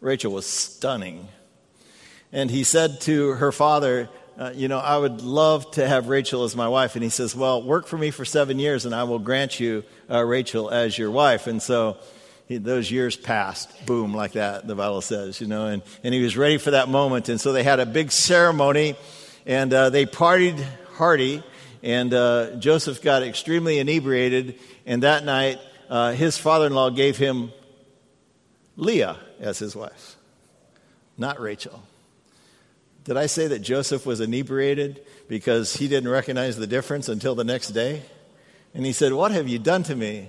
Rachel 0.00 0.32
was 0.32 0.44
stunning. 0.44 1.28
And 2.32 2.50
he 2.50 2.64
said 2.64 3.00
to 3.02 3.34
her 3.34 3.52
father, 3.52 4.08
uh, 4.36 4.50
You 4.52 4.66
know, 4.66 4.80
I 4.80 4.98
would 4.98 5.20
love 5.20 5.70
to 5.72 5.86
have 5.86 6.08
Rachel 6.08 6.42
as 6.42 6.56
my 6.56 6.66
wife. 6.66 6.96
And 6.96 7.04
he 7.04 7.10
says, 7.10 7.36
Well, 7.36 7.62
work 7.62 7.86
for 7.86 7.98
me 7.98 8.10
for 8.10 8.24
seven 8.24 8.58
years, 8.58 8.84
and 8.84 8.96
I 8.96 9.04
will 9.04 9.20
grant 9.20 9.60
you 9.60 9.84
uh, 10.10 10.24
Rachel 10.24 10.70
as 10.70 10.98
your 10.98 11.12
wife. 11.12 11.46
And 11.46 11.62
so 11.62 11.98
he, 12.48 12.56
those 12.56 12.90
years 12.90 13.14
passed, 13.14 13.86
boom, 13.86 14.14
like 14.14 14.32
that, 14.32 14.66
the 14.66 14.74
Bible 14.74 15.02
says, 15.02 15.40
you 15.40 15.46
know, 15.46 15.66
and, 15.66 15.82
and 16.02 16.14
he 16.14 16.22
was 16.22 16.36
ready 16.36 16.56
for 16.56 16.70
that 16.70 16.88
moment. 16.88 17.28
And 17.28 17.38
so 17.38 17.52
they 17.52 17.62
had 17.62 17.78
a 17.78 17.86
big 17.86 18.10
ceremony 18.10 18.96
and 19.44 19.72
uh, 19.72 19.90
they 19.90 20.06
partied 20.06 20.64
hearty. 20.94 21.42
And 21.82 22.12
uh, 22.12 22.56
Joseph 22.56 23.02
got 23.02 23.22
extremely 23.22 23.78
inebriated. 23.78 24.58
And 24.86 25.02
that 25.02 25.24
night, 25.24 25.58
uh, 25.90 26.12
his 26.12 26.38
father 26.38 26.66
in 26.66 26.74
law 26.74 26.88
gave 26.88 27.18
him 27.18 27.52
Leah 28.76 29.18
as 29.40 29.58
his 29.58 29.76
wife, 29.76 30.16
not 31.18 31.38
Rachel. 31.40 31.82
Did 33.04 33.16
I 33.16 33.26
say 33.26 33.46
that 33.48 33.60
Joseph 33.60 34.06
was 34.06 34.20
inebriated 34.20 35.04
because 35.28 35.76
he 35.76 35.88
didn't 35.88 36.10
recognize 36.10 36.56
the 36.56 36.66
difference 36.66 37.08
until 37.08 37.34
the 37.34 37.44
next 37.44 37.68
day? 37.68 38.02
And 38.74 38.84
he 38.84 38.92
said, 38.92 39.12
What 39.12 39.32
have 39.32 39.48
you 39.48 39.58
done 39.58 39.82
to 39.84 39.96
me? 39.96 40.28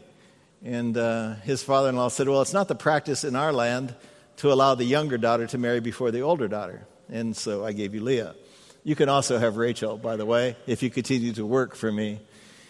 And 0.63 0.97
uh, 0.97 1.35
his 1.35 1.63
father 1.63 1.89
in 1.89 1.95
law 1.95 2.09
said, 2.09 2.27
Well, 2.27 2.41
it's 2.41 2.53
not 2.53 2.67
the 2.67 2.75
practice 2.75 3.23
in 3.23 3.35
our 3.35 3.53
land 3.53 3.95
to 4.37 4.51
allow 4.51 4.75
the 4.75 4.85
younger 4.85 5.17
daughter 5.17 5.47
to 5.47 5.57
marry 5.57 5.79
before 5.79 6.11
the 6.11 6.21
older 6.21 6.47
daughter. 6.47 6.85
And 7.09 7.35
so 7.35 7.65
I 7.65 7.71
gave 7.71 7.93
you 7.93 8.01
Leah. 8.01 8.35
You 8.83 8.95
can 8.95 9.09
also 9.09 9.37
have 9.37 9.57
Rachel, 9.57 9.97
by 9.97 10.15
the 10.15 10.25
way, 10.25 10.55
if 10.67 10.83
you 10.83 10.89
continue 10.89 11.33
to 11.33 11.45
work 11.45 11.75
for 11.75 11.91
me. 11.91 12.19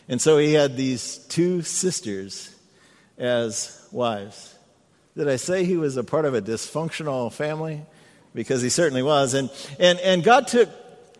And 0.07 0.19
so 0.19 0.37
he 0.37 0.53
had 0.53 0.75
these 0.75 1.17
two 1.29 1.61
sisters 1.61 2.53
as 3.17 3.87
wives. 3.91 4.55
Did 5.15 5.27
I 5.27 5.35
say 5.35 5.65
he 5.65 5.77
was 5.77 5.97
a 5.97 6.03
part 6.03 6.25
of 6.25 6.33
a 6.33 6.41
dysfunctional 6.41 7.31
family? 7.31 7.81
Because 8.33 8.61
he 8.61 8.69
certainly 8.69 9.03
was. 9.03 9.33
And, 9.33 9.51
and, 9.79 9.99
and 9.99 10.23
God 10.23 10.47
took 10.47 10.69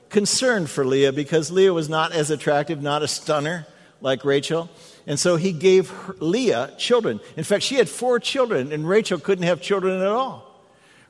concern 0.10 0.68
for 0.68 0.86
Leah 0.86 1.14
because 1.14 1.52
Leah 1.52 1.74
was 1.74 1.90
not 1.90 2.12
as 2.12 2.32
attractive, 2.32 2.82
not 2.82 3.04
a 3.04 3.08
stunner 3.08 3.68
like 4.02 4.26
Rachel. 4.26 4.70
And 5.08 5.20
so 5.20 5.36
he 5.36 5.52
gave 5.52 5.90
her, 5.90 6.16
Leah 6.20 6.74
children. 6.78 7.20
In 7.36 7.44
fact, 7.44 7.64
she 7.64 7.76
had 7.76 7.90
four 7.90 8.20
children, 8.20 8.72
and 8.72 8.88
Rachel 8.88 9.20
couldn't 9.20 9.46
have 9.46 9.62
children 9.62 10.02
at 10.02 10.08
all. 10.08 10.46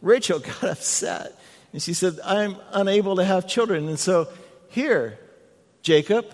Rachel 0.01 0.39
got 0.61 0.63
upset, 0.63 1.39
and 1.73 1.81
she 1.81 1.93
said, 1.93 2.19
I'm 2.23 2.55
unable 2.71 3.17
to 3.17 3.23
have 3.23 3.47
children. 3.47 3.87
And 3.87 3.99
so, 3.99 4.27
here, 4.69 5.19
Jacob, 5.81 6.25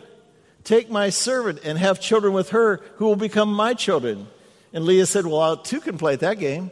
take 0.63 0.89
my 0.89 1.09
servant 1.09 1.59
and 1.63 1.77
have 1.77 1.99
children 1.99 2.33
with 2.33 2.49
her 2.49 2.81
who 2.95 3.05
will 3.05 3.15
become 3.15 3.53
my 3.53 3.73
children. 3.73 4.27
And 4.73 4.83
Leah 4.83 5.05
said, 5.05 5.25
Well, 5.25 5.39
I 5.39 5.55
too 5.61 5.79
can 5.79 5.97
play 5.97 6.13
at 6.13 6.19
that 6.19 6.39
game. 6.39 6.71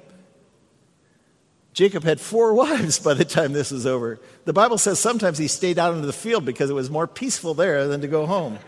Jacob 1.74 2.04
had 2.04 2.20
four 2.22 2.54
wives 2.64 3.00
by 3.00 3.14
the 3.14 3.26
time 3.26 3.54
this 3.54 3.72
was 3.72 3.86
over. 3.86 4.20
The 4.46 4.54
Bible 4.54 4.78
says 4.78 5.00
sometimes 5.00 5.38
he 5.38 5.48
stayed 5.48 5.80
out 5.80 5.94
into 5.94 6.06
the 6.06 6.14
field 6.14 6.46
because 6.46 6.70
it 6.70 6.74
was 6.74 6.90
more 6.90 7.08
peaceful 7.08 7.54
there 7.54 7.88
than 7.88 8.02
to 8.02 8.08
go 8.08 8.26
home. 8.26 8.60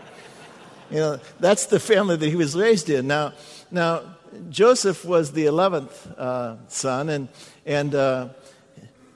You 0.90 0.98
know, 0.98 1.20
that's 1.40 1.66
the 1.66 1.80
family 1.80 2.16
that 2.16 2.28
he 2.28 2.36
was 2.36 2.54
raised 2.54 2.90
in. 2.90 3.06
Now, 3.06 3.32
now 3.70 4.02
Joseph 4.50 5.04
was 5.04 5.32
the 5.32 5.46
11th 5.46 6.18
uh, 6.18 6.56
son, 6.68 7.08
and, 7.08 7.28
and 7.64 7.94
uh, 7.94 8.28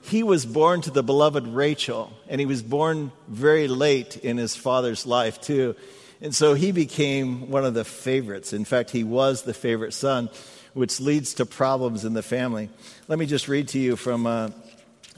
he 0.01 0.23
was 0.23 0.45
born 0.45 0.81
to 0.81 0.91
the 0.91 1.03
beloved 1.03 1.47
Rachel, 1.47 2.11
and 2.27 2.39
he 2.39 2.45
was 2.45 2.61
born 2.61 3.11
very 3.27 3.67
late 3.67 4.17
in 4.17 4.37
his 4.37 4.55
father's 4.55 5.05
life, 5.05 5.39
too. 5.39 5.75
And 6.21 6.35
so 6.35 6.53
he 6.53 6.71
became 6.71 7.49
one 7.49 7.65
of 7.65 7.73
the 7.73 7.85
favorites. 7.85 8.53
In 8.53 8.65
fact, 8.65 8.91
he 8.91 9.03
was 9.03 9.43
the 9.43 9.53
favorite 9.53 9.93
son, 9.93 10.29
which 10.73 10.99
leads 10.99 11.35
to 11.35 11.45
problems 11.45 12.05
in 12.05 12.13
the 12.13 12.21
family. 12.21 12.69
Let 13.07 13.17
me 13.17 13.25
just 13.25 13.47
read 13.47 13.69
to 13.69 13.79
you 13.79 13.95
from 13.95 14.27
uh, 14.27 14.49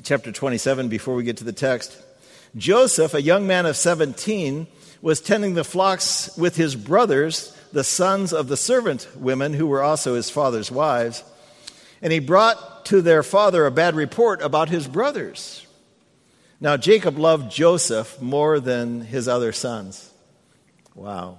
chapter 0.04 0.32
27 0.32 0.88
before 0.88 1.16
we 1.16 1.24
get 1.24 1.38
to 1.38 1.44
the 1.44 1.54
text. 1.54 2.02
Joseph, 2.56 3.14
a 3.14 3.22
young 3.22 3.48
man 3.48 3.66
of 3.66 3.76
17, 3.76 4.68
was 5.04 5.20
tending 5.20 5.54
the 5.54 5.66
flocks 5.66 6.36
with 6.38 6.56
his 6.56 6.78
brothers, 6.78 7.56
the 7.74 7.84
sons 7.84 8.32
of 8.32 8.48
the 8.48 8.56
servant 8.56 9.06
women 9.18 9.54
who 9.54 9.68
were 9.68 9.84
also 9.84 10.16
his 10.16 10.30
father's 10.30 10.72
wives. 10.72 11.26
And 12.02 12.14
he 12.14 12.20
brought 12.20 12.86
to 12.86 13.02
their 13.02 13.22
father 13.22 13.66
a 13.66 13.72
bad 13.72 13.96
report 13.96 14.42
about 14.42 14.70
his 14.70 14.88
brothers. 14.88 15.68
Now, 16.62 16.78
Jacob 16.78 17.18
loved 17.18 17.52
Joseph 17.52 18.22
more 18.22 18.62
than 18.62 19.02
his 19.02 19.28
other 19.28 19.52
sons. 19.52 20.10
Wow. 20.96 21.38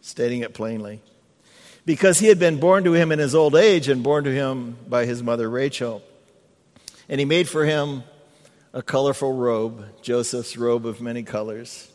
Stating 0.00 0.42
it 0.42 0.54
plainly. 0.54 1.02
Because 1.84 2.20
he 2.20 2.28
had 2.28 2.38
been 2.38 2.60
born 2.60 2.84
to 2.84 2.92
him 2.92 3.10
in 3.10 3.18
his 3.18 3.34
old 3.34 3.56
age 3.56 3.88
and 3.88 4.04
born 4.04 4.22
to 4.24 4.32
him 4.32 4.76
by 4.88 5.06
his 5.06 5.24
mother 5.24 5.50
Rachel. 5.50 6.04
And 7.08 7.18
he 7.18 7.24
made 7.24 7.48
for 7.48 7.64
him 7.64 8.04
a 8.72 8.82
colorful 8.82 9.32
robe, 9.32 9.86
Joseph's 10.02 10.56
robe 10.56 10.86
of 10.86 11.00
many 11.00 11.24
colors. 11.24 11.90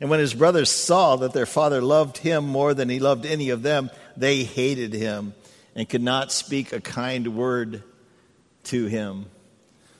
And 0.00 0.08
when 0.08 0.20
his 0.20 0.32
brothers 0.34 0.70
saw 0.70 1.16
that 1.16 1.32
their 1.32 1.46
father 1.46 1.82
loved 1.82 2.18
him 2.18 2.46
more 2.46 2.72
than 2.72 2.88
he 2.88 2.98
loved 2.98 3.26
any 3.26 3.50
of 3.50 3.62
them, 3.62 3.90
they 4.16 4.44
hated 4.44 4.94
him 4.94 5.34
and 5.76 5.88
could 5.88 6.02
not 6.02 6.32
speak 6.32 6.72
a 6.72 6.80
kind 6.80 7.36
word 7.36 7.82
to 8.64 8.86
him. 8.86 9.26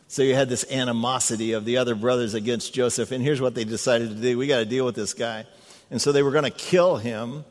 So 0.08 0.22
you 0.22 0.34
had 0.34 0.48
this 0.48 0.64
animosity 0.70 1.52
of 1.52 1.64
the 1.64 1.76
other 1.76 1.94
brothers 1.94 2.34
against 2.34 2.74
Joseph. 2.74 3.12
And 3.12 3.22
here's 3.22 3.40
what 3.40 3.54
they 3.54 3.64
decided 3.64 4.08
to 4.08 4.16
do 4.16 4.38
we 4.38 4.46
got 4.46 4.58
to 4.58 4.64
deal 4.64 4.84
with 4.84 4.96
this 4.96 5.14
guy. 5.14 5.46
And 5.90 6.00
so 6.00 6.12
they 6.12 6.22
were 6.22 6.30
going 6.30 6.44
to 6.44 6.50
kill 6.50 6.96
him 6.96 7.44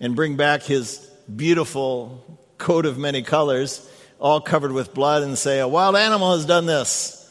and 0.00 0.16
bring 0.16 0.36
back 0.36 0.62
his 0.62 0.98
beautiful 1.34 2.40
coat 2.58 2.86
of 2.86 2.98
many 2.98 3.22
colors, 3.22 3.88
all 4.18 4.40
covered 4.40 4.72
with 4.72 4.94
blood, 4.94 5.22
and 5.22 5.36
say, 5.36 5.60
A 5.60 5.68
wild 5.68 5.96
animal 5.96 6.32
has 6.32 6.46
done 6.46 6.66
this. 6.66 7.22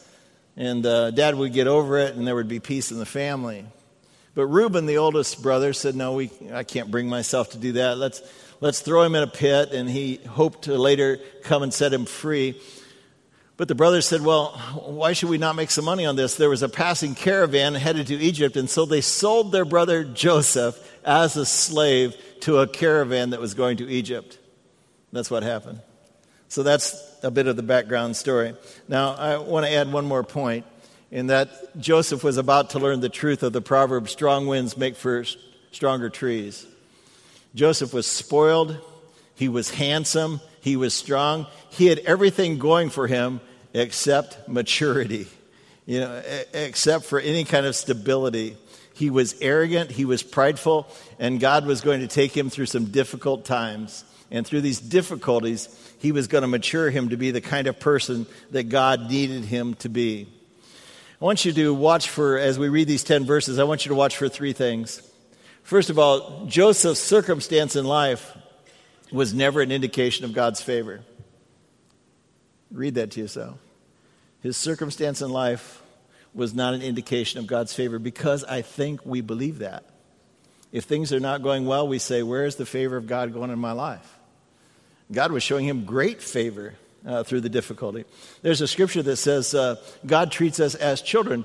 And 0.56 0.86
uh, 0.86 1.10
dad 1.10 1.34
would 1.34 1.52
get 1.52 1.66
over 1.66 1.98
it, 1.98 2.14
and 2.14 2.26
there 2.26 2.34
would 2.34 2.48
be 2.48 2.60
peace 2.60 2.90
in 2.90 2.98
the 2.98 3.06
family. 3.06 3.66
But 4.36 4.48
Reuben, 4.48 4.84
the 4.84 4.98
oldest 4.98 5.42
brother, 5.42 5.72
said, 5.72 5.96
No, 5.96 6.12
we, 6.12 6.30
I 6.52 6.62
can't 6.62 6.90
bring 6.90 7.08
myself 7.08 7.52
to 7.52 7.58
do 7.58 7.72
that. 7.72 7.96
Let's, 7.96 8.20
let's 8.60 8.80
throw 8.80 9.02
him 9.02 9.14
in 9.14 9.22
a 9.22 9.26
pit. 9.26 9.72
And 9.72 9.88
he 9.88 10.16
hoped 10.28 10.64
to 10.64 10.76
later 10.76 11.18
come 11.42 11.62
and 11.62 11.72
set 11.72 11.90
him 11.90 12.04
free. 12.04 12.60
But 13.56 13.68
the 13.68 13.74
brothers 13.74 14.04
said, 14.04 14.20
Well, 14.20 14.50
why 14.84 15.14
should 15.14 15.30
we 15.30 15.38
not 15.38 15.56
make 15.56 15.70
some 15.70 15.86
money 15.86 16.04
on 16.04 16.16
this? 16.16 16.36
There 16.36 16.50
was 16.50 16.62
a 16.62 16.68
passing 16.68 17.14
caravan 17.14 17.74
headed 17.74 18.08
to 18.08 18.14
Egypt, 18.14 18.58
and 18.58 18.68
so 18.68 18.84
they 18.84 19.00
sold 19.00 19.52
their 19.52 19.64
brother 19.64 20.04
Joseph 20.04 20.78
as 21.02 21.38
a 21.38 21.46
slave 21.46 22.14
to 22.40 22.58
a 22.58 22.66
caravan 22.66 23.30
that 23.30 23.40
was 23.40 23.54
going 23.54 23.78
to 23.78 23.88
Egypt. 23.88 24.38
That's 25.12 25.30
what 25.30 25.44
happened. 25.44 25.80
So 26.48 26.62
that's 26.62 26.94
a 27.22 27.30
bit 27.30 27.46
of 27.46 27.56
the 27.56 27.62
background 27.62 28.16
story. 28.18 28.54
Now, 28.86 29.14
I 29.14 29.38
want 29.38 29.64
to 29.64 29.72
add 29.72 29.90
one 29.90 30.04
more 30.04 30.22
point 30.22 30.66
in 31.10 31.28
that 31.28 31.78
Joseph 31.78 32.24
was 32.24 32.36
about 32.36 32.70
to 32.70 32.78
learn 32.78 33.00
the 33.00 33.08
truth 33.08 33.42
of 33.42 33.52
the 33.52 33.60
proverb 33.60 34.08
strong 34.08 34.46
winds 34.46 34.76
make 34.76 34.96
for 34.96 35.24
stronger 35.70 36.10
trees. 36.10 36.66
Joseph 37.54 37.94
was 37.94 38.06
spoiled, 38.06 38.76
he 39.34 39.48
was 39.48 39.70
handsome, 39.70 40.40
he 40.60 40.76
was 40.76 40.94
strong, 40.94 41.46
he 41.70 41.86
had 41.86 41.98
everything 42.00 42.58
going 42.58 42.90
for 42.90 43.06
him 43.06 43.40
except 43.72 44.48
maturity, 44.48 45.26
you 45.86 46.00
know, 46.00 46.22
except 46.52 47.04
for 47.04 47.20
any 47.20 47.44
kind 47.44 47.66
of 47.66 47.76
stability. 47.76 48.56
He 48.94 49.10
was 49.10 49.36
arrogant, 49.40 49.90
he 49.90 50.06
was 50.06 50.22
prideful, 50.22 50.88
and 51.18 51.38
God 51.38 51.66
was 51.66 51.82
going 51.82 52.00
to 52.00 52.08
take 52.08 52.34
him 52.36 52.50
through 52.50 52.66
some 52.66 52.86
difficult 52.86 53.44
times. 53.44 54.04
And 54.30 54.46
through 54.46 54.62
these 54.62 54.80
difficulties, 54.80 55.68
he 55.98 56.12
was 56.12 56.26
going 56.26 56.42
to 56.42 56.48
mature 56.48 56.90
him 56.90 57.10
to 57.10 57.16
be 57.16 57.30
the 57.30 57.40
kind 57.40 57.68
of 57.68 57.78
person 57.78 58.26
that 58.50 58.64
God 58.64 59.10
needed 59.10 59.44
him 59.44 59.74
to 59.74 59.88
be. 59.88 60.28
I 61.18 61.24
want 61.24 61.46
you 61.46 61.52
to 61.52 61.72
watch 61.72 62.10
for, 62.10 62.36
as 62.36 62.58
we 62.58 62.68
read 62.68 62.88
these 62.88 63.02
10 63.02 63.24
verses, 63.24 63.58
I 63.58 63.64
want 63.64 63.86
you 63.86 63.88
to 63.88 63.94
watch 63.94 64.18
for 64.18 64.28
three 64.28 64.52
things. 64.52 65.00
First 65.62 65.88
of 65.88 65.98
all, 65.98 66.44
Joseph's 66.44 67.00
circumstance 67.00 67.74
in 67.74 67.86
life 67.86 68.36
was 69.10 69.32
never 69.32 69.62
an 69.62 69.72
indication 69.72 70.26
of 70.26 70.34
God's 70.34 70.60
favor. 70.60 71.00
Read 72.70 72.96
that 72.96 73.12
to 73.12 73.20
yourself. 73.20 73.56
His 74.42 74.58
circumstance 74.58 75.22
in 75.22 75.30
life 75.30 75.82
was 76.34 76.52
not 76.54 76.74
an 76.74 76.82
indication 76.82 77.40
of 77.40 77.46
God's 77.46 77.72
favor 77.72 77.98
because 77.98 78.44
I 78.44 78.60
think 78.60 79.06
we 79.06 79.22
believe 79.22 79.60
that. 79.60 79.84
If 80.70 80.84
things 80.84 81.14
are 81.14 81.20
not 81.20 81.42
going 81.42 81.64
well, 81.64 81.88
we 81.88 81.98
say, 81.98 82.22
Where 82.22 82.44
is 82.44 82.56
the 82.56 82.66
favor 82.66 82.98
of 82.98 83.06
God 83.06 83.32
going 83.32 83.50
in 83.50 83.58
my 83.58 83.72
life? 83.72 84.18
God 85.10 85.32
was 85.32 85.42
showing 85.42 85.66
him 85.66 85.86
great 85.86 86.20
favor 86.20 86.74
uh, 87.06 87.22
through 87.22 87.40
the 87.40 87.48
difficulty. 87.48 88.04
There's 88.42 88.60
a 88.60 88.68
scripture 88.68 89.02
that 89.02 89.16
says 89.16 89.54
uh, 89.54 89.76
God 90.04 90.30
treats 90.30 90.60
us 90.60 90.74
as 90.74 91.00
children. 91.00 91.44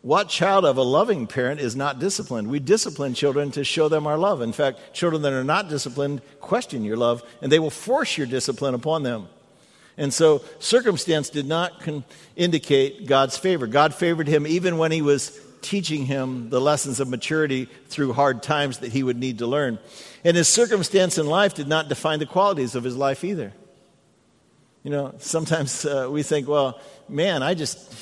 What 0.00 0.28
child 0.28 0.64
of 0.64 0.76
a 0.76 0.82
loving 0.82 1.26
parent 1.26 1.60
is 1.60 1.76
not 1.76 1.98
disciplined? 1.98 2.48
We 2.48 2.60
discipline 2.60 3.14
children 3.14 3.50
to 3.52 3.64
show 3.64 3.88
them 3.88 4.06
our 4.06 4.16
love. 4.16 4.40
In 4.42 4.52
fact, 4.52 4.94
children 4.94 5.22
that 5.22 5.32
are 5.32 5.44
not 5.44 5.68
disciplined 5.68 6.22
question 6.40 6.84
your 6.84 6.96
love, 6.96 7.22
and 7.42 7.50
they 7.50 7.58
will 7.58 7.70
force 7.70 8.16
your 8.16 8.26
discipline 8.26 8.74
upon 8.74 9.02
them. 9.02 9.28
And 9.96 10.14
so, 10.14 10.42
circumstance 10.60 11.28
did 11.28 11.46
not 11.46 11.80
con- 11.80 12.04
indicate 12.36 13.06
God's 13.06 13.36
favor. 13.36 13.66
God 13.66 13.92
favored 13.92 14.28
him 14.28 14.46
even 14.46 14.78
when 14.78 14.92
he 14.92 15.02
was 15.02 15.38
teaching 15.60 16.06
him 16.06 16.50
the 16.50 16.60
lessons 16.60 17.00
of 17.00 17.08
maturity 17.08 17.68
through 17.88 18.12
hard 18.12 18.42
times 18.42 18.78
that 18.78 18.92
he 18.92 19.02
would 19.02 19.18
need 19.18 19.38
to 19.38 19.46
learn. 19.46 19.80
And 20.24 20.36
his 20.36 20.46
circumstance 20.46 21.18
in 21.18 21.26
life 21.26 21.54
did 21.54 21.66
not 21.66 21.88
define 21.88 22.20
the 22.20 22.26
qualities 22.26 22.76
of 22.76 22.84
his 22.84 22.96
life 22.96 23.24
either. 23.24 23.52
You 24.88 24.94
know, 24.94 25.14
sometimes 25.18 25.84
uh, 25.84 26.08
we 26.10 26.22
think, 26.22 26.48
well, 26.48 26.80
man, 27.10 27.42
I 27.42 27.52
just, 27.52 27.92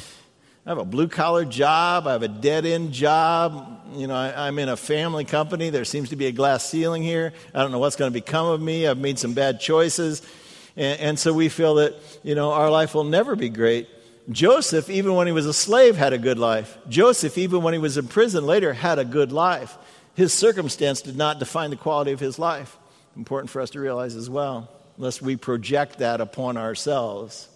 I 0.64 0.69
have 0.69 0.78
a 0.78 0.85
blue 0.85 1.09
collar 1.09 1.45
job, 1.45 2.07
I 2.07 2.12
have 2.12 2.23
a 2.23 2.28
dead 2.28 2.64
end 2.64 2.93
job, 2.93 3.81
you 3.97 4.07
know, 4.07 4.14
I, 4.14 4.47
am 4.47 4.57
in 4.61 4.69
a 4.69 4.76
family 4.76 5.25
company, 5.25 5.71
there 5.71 5.85
seems 5.85 6.11
to 6.11 6.16
be 6.16 6.26
a 6.26 6.31
glass 6.31 6.64
ceiling 6.64 7.02
here, 7.02 7.33
I 7.52 7.62
don't 7.62 7.73
know 7.73 7.81
what's 7.81 7.97
going 7.97 8.12
to 8.12 8.14
become 8.14 8.47
of 8.47 8.61
me, 8.61 8.87
I've 8.87 8.99
made 8.99 9.19
some 9.19 9.33
bad 9.33 9.59
choices. 9.59 10.23
And, 10.76 11.00
and 11.00 11.19
so 11.19 11.33
we 11.33 11.49
feel 11.49 11.75
that, 11.75 11.97
you 12.23 12.37
know, 12.37 12.52
our 12.52 12.71
life 12.71 12.95
will 12.95 13.02
never 13.02 13.35
be 13.35 13.49
great. 13.49 13.88
Joseph, 14.31 14.88
even 14.88 15.16
when 15.16 15.26
he 15.26 15.33
was 15.33 15.47
a 15.47 15.52
slave, 15.52 15.97
had 15.97 16.12
a 16.12 16.19
good 16.19 16.38
life. 16.38 16.78
Joseph, 16.88 17.37
even 17.37 17.62
when 17.62 17.75
he 17.75 17.81
was 17.81 17.99
in 17.99 18.07
prison 18.07 18.47
later, 18.47 18.73
had 18.73 19.00
a 19.00 19.05
good 19.05 19.33
life 19.33 19.76
his 20.14 20.33
circumstance 20.33 21.02
did 21.02 21.16
not 21.16 21.40
define 21.40 21.71
the 21.71 21.76
quality 21.76 22.12
of 22.12 22.21
his 22.21 22.38
life. 22.38 22.78
Important 23.16 23.50
for 23.50 23.61
us 23.61 23.71
to 23.71 23.81
realize 23.81 24.14
as 24.14 24.31
well, 24.31 24.71
lest 24.99 25.23
we 25.23 25.37
project 25.37 25.99
that 25.99 26.21
upon 26.21 26.57
ourselves. 26.57 27.49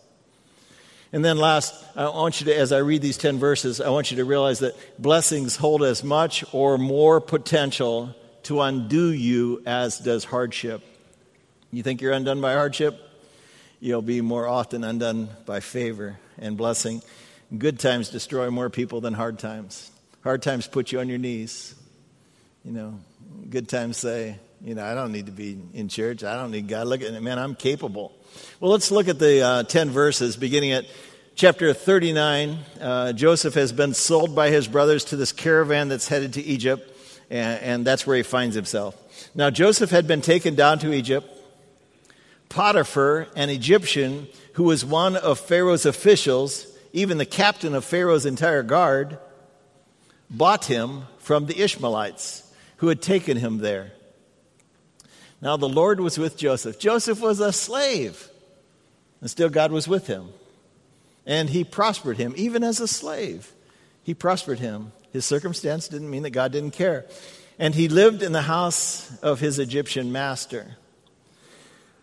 And 1.12 1.24
then, 1.24 1.38
last, 1.38 1.74
I 1.96 2.04
want 2.08 2.40
you 2.40 2.46
to, 2.46 2.56
as 2.56 2.70
I 2.70 2.78
read 2.78 3.02
these 3.02 3.16
10 3.16 3.38
verses, 3.38 3.80
I 3.80 3.88
want 3.90 4.10
you 4.10 4.18
to 4.18 4.24
realize 4.24 4.60
that 4.60 4.76
blessings 4.98 5.56
hold 5.56 5.82
as 5.82 6.04
much 6.04 6.44
or 6.52 6.78
more 6.78 7.20
potential 7.20 8.14
to 8.44 8.60
undo 8.60 9.12
you 9.12 9.62
as 9.66 9.98
does 9.98 10.24
hardship. 10.24 10.82
You 11.72 11.82
think 11.82 12.00
you're 12.00 12.12
undone 12.12 12.40
by 12.40 12.52
hardship? 12.54 13.00
You'll 13.80 14.02
be 14.02 14.20
more 14.20 14.46
often 14.46 14.84
undone 14.84 15.28
by 15.46 15.60
favor 15.60 16.18
and 16.38 16.56
blessing. 16.56 17.02
Good 17.56 17.80
times 17.80 18.10
destroy 18.10 18.50
more 18.50 18.70
people 18.70 19.00
than 19.00 19.14
hard 19.14 19.38
times. 19.38 19.90
Hard 20.22 20.42
times 20.42 20.68
put 20.68 20.92
you 20.92 21.00
on 21.00 21.08
your 21.08 21.18
knees 21.18 21.74
you 22.64 22.72
know, 22.72 22.98
good 23.48 23.68
times 23.68 23.96
say, 23.96 24.36
you 24.62 24.74
know, 24.74 24.84
I 24.84 24.94
don't 24.94 25.12
need 25.12 25.26
to 25.26 25.32
be 25.32 25.58
in 25.72 25.88
church. 25.88 26.22
I 26.22 26.36
don't 26.36 26.50
need 26.50 26.68
God. 26.68 26.86
Look 26.86 27.02
at 27.02 27.12
it, 27.12 27.22
man, 27.22 27.38
I'm 27.38 27.54
capable. 27.54 28.12
Well, 28.60 28.70
let's 28.70 28.90
look 28.90 29.08
at 29.08 29.18
the 29.18 29.40
uh, 29.40 29.62
10 29.64 29.90
verses 29.90 30.36
beginning 30.36 30.72
at 30.72 30.86
chapter 31.34 31.72
39. 31.72 32.58
Uh, 32.80 33.12
Joseph 33.12 33.54
has 33.54 33.72
been 33.72 33.94
sold 33.94 34.34
by 34.34 34.50
his 34.50 34.68
brothers 34.68 35.04
to 35.06 35.16
this 35.16 35.32
caravan 35.32 35.88
that's 35.88 36.08
headed 36.08 36.34
to 36.34 36.42
Egypt, 36.42 36.94
and, 37.30 37.62
and 37.62 37.86
that's 37.86 38.06
where 38.06 38.16
he 38.16 38.22
finds 38.22 38.54
himself. 38.54 38.96
Now, 39.34 39.48
Joseph 39.50 39.90
had 39.90 40.06
been 40.06 40.20
taken 40.20 40.54
down 40.54 40.78
to 40.80 40.92
Egypt. 40.92 41.26
Potiphar, 42.50 43.28
an 43.36 43.48
Egyptian 43.48 44.26
who 44.54 44.64
was 44.64 44.84
one 44.84 45.16
of 45.16 45.38
Pharaoh's 45.38 45.86
officials, 45.86 46.66
even 46.92 47.16
the 47.16 47.24
captain 47.24 47.74
of 47.74 47.84
Pharaoh's 47.84 48.26
entire 48.26 48.62
guard, 48.62 49.18
bought 50.28 50.66
him 50.66 51.04
from 51.18 51.46
the 51.46 51.62
Ishmaelites 51.62 52.52
who 52.78 52.88
had 52.88 53.00
taken 53.00 53.36
him 53.36 53.58
there. 53.58 53.92
Now 55.40 55.56
the 55.56 55.68
Lord 55.68 56.00
was 56.00 56.18
with 56.18 56.36
Joseph. 56.36 56.78
Joseph 56.78 57.20
was 57.20 57.40
a 57.40 57.52
slave, 57.52 58.28
and 59.20 59.30
still 59.30 59.48
God 59.48 59.72
was 59.72 59.88
with 59.88 60.06
him. 60.06 60.28
And 61.26 61.50
he 61.50 61.64
prospered 61.64 62.16
him, 62.16 62.34
even 62.36 62.62
as 62.62 62.80
a 62.80 62.88
slave. 62.88 63.52
He 64.02 64.14
prospered 64.14 64.58
him. 64.58 64.92
His 65.12 65.24
circumstance 65.24 65.88
didn't 65.88 66.10
mean 66.10 66.22
that 66.22 66.30
God 66.30 66.52
didn't 66.52 66.72
care. 66.72 67.06
And 67.58 67.74
he 67.74 67.88
lived 67.88 68.22
in 68.22 68.32
the 68.32 68.42
house 68.42 69.18
of 69.20 69.40
his 69.40 69.58
Egyptian 69.58 70.12
master. 70.12 70.76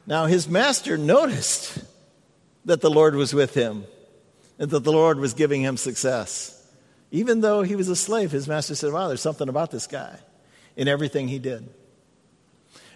Now, 0.05 0.25
his 0.25 0.47
master 0.47 0.97
noticed 0.97 1.79
that 2.65 2.81
the 2.81 2.89
Lord 2.89 3.15
was 3.15 3.33
with 3.33 3.53
him 3.53 3.85
and 4.59 4.69
that 4.69 4.83
the 4.83 4.91
Lord 4.91 5.19
was 5.19 5.33
giving 5.33 5.61
him 5.61 5.77
success. 5.77 6.53
Even 7.11 7.41
though 7.41 7.63
he 7.63 7.75
was 7.75 7.89
a 7.89 7.95
slave, 7.95 8.31
his 8.31 8.47
master 8.47 8.75
said, 8.75 8.93
Wow, 8.93 9.07
there's 9.07 9.21
something 9.21 9.49
about 9.49 9.71
this 9.71 9.87
guy 9.87 10.19
in 10.75 10.87
everything 10.87 11.27
he 11.27 11.39
did. 11.39 11.67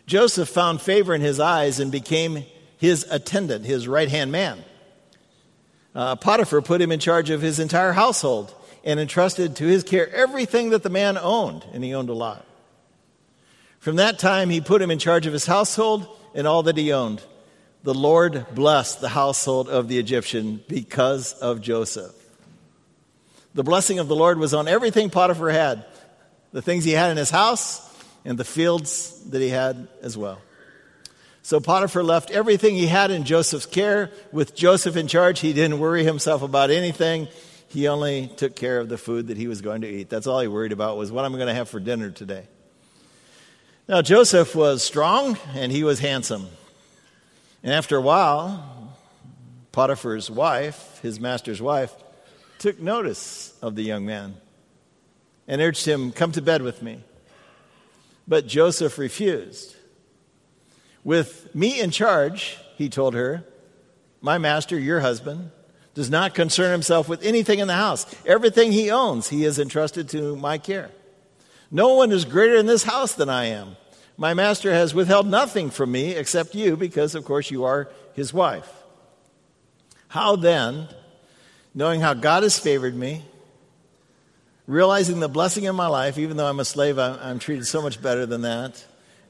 Joseph 0.05 0.49
found 0.49 0.81
favor 0.81 1.13
in 1.13 1.21
his 1.21 1.39
eyes 1.39 1.79
and 1.79 1.91
became 1.91 2.45
his 2.77 3.05
attendant, 3.09 3.65
his 3.65 3.87
right 3.87 4.09
hand 4.09 4.31
man. 4.31 4.63
Uh, 5.93 6.15
Potiphar 6.15 6.61
put 6.61 6.81
him 6.81 6.91
in 6.91 6.99
charge 6.99 7.29
of 7.29 7.41
his 7.41 7.59
entire 7.59 7.91
household 7.91 8.53
and 8.83 8.99
entrusted 8.99 9.55
to 9.57 9.65
his 9.65 9.83
care 9.83 10.11
everything 10.13 10.71
that 10.71 10.83
the 10.83 10.89
man 10.89 11.17
owned, 11.17 11.65
and 11.73 11.83
he 11.83 11.93
owned 11.93 12.09
a 12.09 12.13
lot. 12.13 12.45
From 13.79 13.97
that 13.97 14.19
time, 14.19 14.49
he 14.49 14.61
put 14.61 14.81
him 14.81 14.91
in 14.91 14.99
charge 14.99 15.25
of 15.25 15.33
his 15.33 15.45
household 15.45 16.07
and 16.33 16.47
all 16.47 16.63
that 16.63 16.77
he 16.77 16.93
owned. 16.93 17.21
The 17.83 17.93
Lord 17.93 18.45
blessed 18.53 19.01
the 19.01 19.09
household 19.09 19.67
of 19.67 19.87
the 19.87 19.97
Egyptian 19.97 20.63
because 20.67 21.33
of 21.33 21.61
Joseph. 21.61 22.15
The 23.53 23.63
blessing 23.63 23.99
of 23.99 24.07
the 24.07 24.15
Lord 24.15 24.37
was 24.37 24.53
on 24.53 24.67
everything 24.67 25.09
Potiphar 25.09 25.49
had 25.49 25.85
the 26.51 26.61
things 26.61 26.83
he 26.83 26.91
had 26.91 27.11
in 27.11 27.17
his 27.17 27.31
house 27.31 27.90
and 28.25 28.37
the 28.37 28.43
fields 28.43 29.21
that 29.29 29.41
he 29.41 29.49
had 29.49 29.87
as 30.01 30.17
well. 30.17 30.41
So 31.43 31.59
Potiphar 31.59 32.03
left 32.03 32.29
everything 32.31 32.75
he 32.75 32.87
had 32.87 33.09
in 33.09 33.23
Joseph's 33.23 33.65
care. 33.65 34.11
With 34.31 34.55
Joseph 34.55 34.95
in 34.95 35.07
charge, 35.07 35.39
he 35.39 35.53
didn't 35.53 35.79
worry 35.79 36.03
himself 36.03 36.43
about 36.43 36.69
anything. 36.69 37.27
He 37.67 37.87
only 37.87 38.27
took 38.37 38.55
care 38.55 38.79
of 38.79 38.89
the 38.89 38.97
food 38.97 39.27
that 39.27 39.37
he 39.37 39.47
was 39.47 39.61
going 39.61 39.81
to 39.81 39.87
eat. 39.87 40.09
That's 40.09 40.27
all 40.27 40.39
he 40.39 40.47
worried 40.47 40.71
about 40.71 40.97
was 40.97 41.11
what 41.11 41.25
I'm 41.25 41.33
going 41.33 41.47
to 41.47 41.53
have 41.53 41.69
for 41.69 41.79
dinner 41.79 42.11
today. 42.11 42.45
Now, 43.87 44.01
Joseph 44.01 44.55
was 44.55 44.83
strong 44.83 45.37
and 45.55 45.71
he 45.71 45.83
was 45.83 45.99
handsome. 45.99 46.47
And 47.63 47.73
after 47.73 47.97
a 47.97 48.01
while, 48.01 48.95
Potiphar's 49.71 50.29
wife, 50.29 50.99
his 51.01 51.19
master's 51.19 51.61
wife, 51.61 51.93
took 52.59 52.79
notice 52.79 53.57
of 53.61 53.75
the 53.75 53.83
young 53.83 54.05
man 54.05 54.35
and 55.47 55.61
urged 55.61 55.85
him, 55.85 56.11
Come 56.11 56.31
to 56.33 56.41
bed 56.41 56.61
with 56.61 56.81
me. 56.83 57.03
But 58.27 58.47
Joseph 58.47 58.97
refused. 58.97 59.75
With 61.03 61.53
me 61.55 61.79
in 61.79 61.91
charge, 61.91 62.57
he 62.75 62.89
told 62.89 63.13
her, 63.13 63.43
my 64.21 64.37
master, 64.37 64.77
your 64.77 64.99
husband, 64.99 65.51
does 65.93 66.09
not 66.09 66.35
concern 66.35 66.71
himself 66.71 67.09
with 67.09 67.23
anything 67.23 67.59
in 67.59 67.67
the 67.67 67.73
house. 67.73 68.05
Everything 68.25 68.71
he 68.71 68.91
owns, 68.91 69.29
he 69.29 69.43
has 69.43 69.59
entrusted 69.59 70.07
to 70.09 70.35
my 70.35 70.57
care. 70.57 70.91
No 71.71 71.95
one 71.95 72.11
is 72.11 72.23
greater 72.23 72.55
in 72.55 72.65
this 72.67 72.83
house 72.83 73.13
than 73.13 73.29
I 73.29 73.45
am. 73.45 73.75
My 74.17 74.33
master 74.33 74.71
has 74.71 74.93
withheld 74.93 75.27
nothing 75.27 75.69
from 75.69 75.91
me 75.91 76.11
except 76.11 76.53
you, 76.53 76.77
because, 76.77 77.15
of 77.15 77.25
course, 77.25 77.49
you 77.49 77.63
are 77.63 77.89
his 78.13 78.33
wife. 78.33 78.71
How 80.09 80.35
then, 80.35 80.87
knowing 81.73 82.01
how 82.01 82.13
God 82.13 82.43
has 82.43 82.59
favored 82.59 82.95
me, 82.95 83.23
realizing 84.67 85.19
the 85.19 85.29
blessing 85.29 85.63
in 85.65 85.75
my 85.75 85.87
life, 85.87 86.17
even 86.17 86.37
though 86.37 86.47
I'm 86.47 86.59
a 86.59 86.65
slave, 86.65 86.97
I'm, 86.97 87.17
I'm 87.21 87.39
treated 87.39 87.65
so 87.67 87.81
much 87.81 88.01
better 88.01 88.25
than 88.25 88.41
that, 88.41 88.83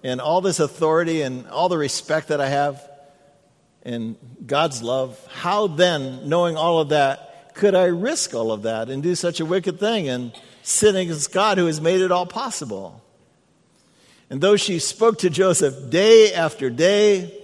and 0.03 0.19
all 0.19 0.41
this 0.41 0.59
authority 0.59 1.21
and 1.21 1.47
all 1.47 1.69
the 1.69 1.77
respect 1.77 2.29
that 2.29 2.41
I 2.41 2.47
have, 2.47 2.81
and 3.83 4.15
God's 4.45 4.83
love, 4.83 5.19
how 5.31 5.67
then, 5.67 6.29
knowing 6.29 6.55
all 6.55 6.79
of 6.79 6.89
that, 6.89 7.53
could 7.55 7.75
I 7.75 7.85
risk 7.85 8.33
all 8.33 8.51
of 8.51 8.63
that 8.63 8.89
and 8.89 9.03
do 9.03 9.15
such 9.15 9.39
a 9.39 9.45
wicked 9.45 9.79
thing 9.79 10.07
and 10.07 10.33
sin 10.63 10.95
against 10.95 11.33
God 11.33 11.57
who 11.57 11.65
has 11.65 11.81
made 11.81 12.01
it 12.01 12.11
all 12.11 12.25
possible? 12.25 13.01
And 14.29 14.39
though 14.39 14.55
she 14.55 14.79
spoke 14.79 15.19
to 15.19 15.29
Joseph 15.29 15.89
day 15.89 16.33
after 16.33 16.69
day, 16.69 17.37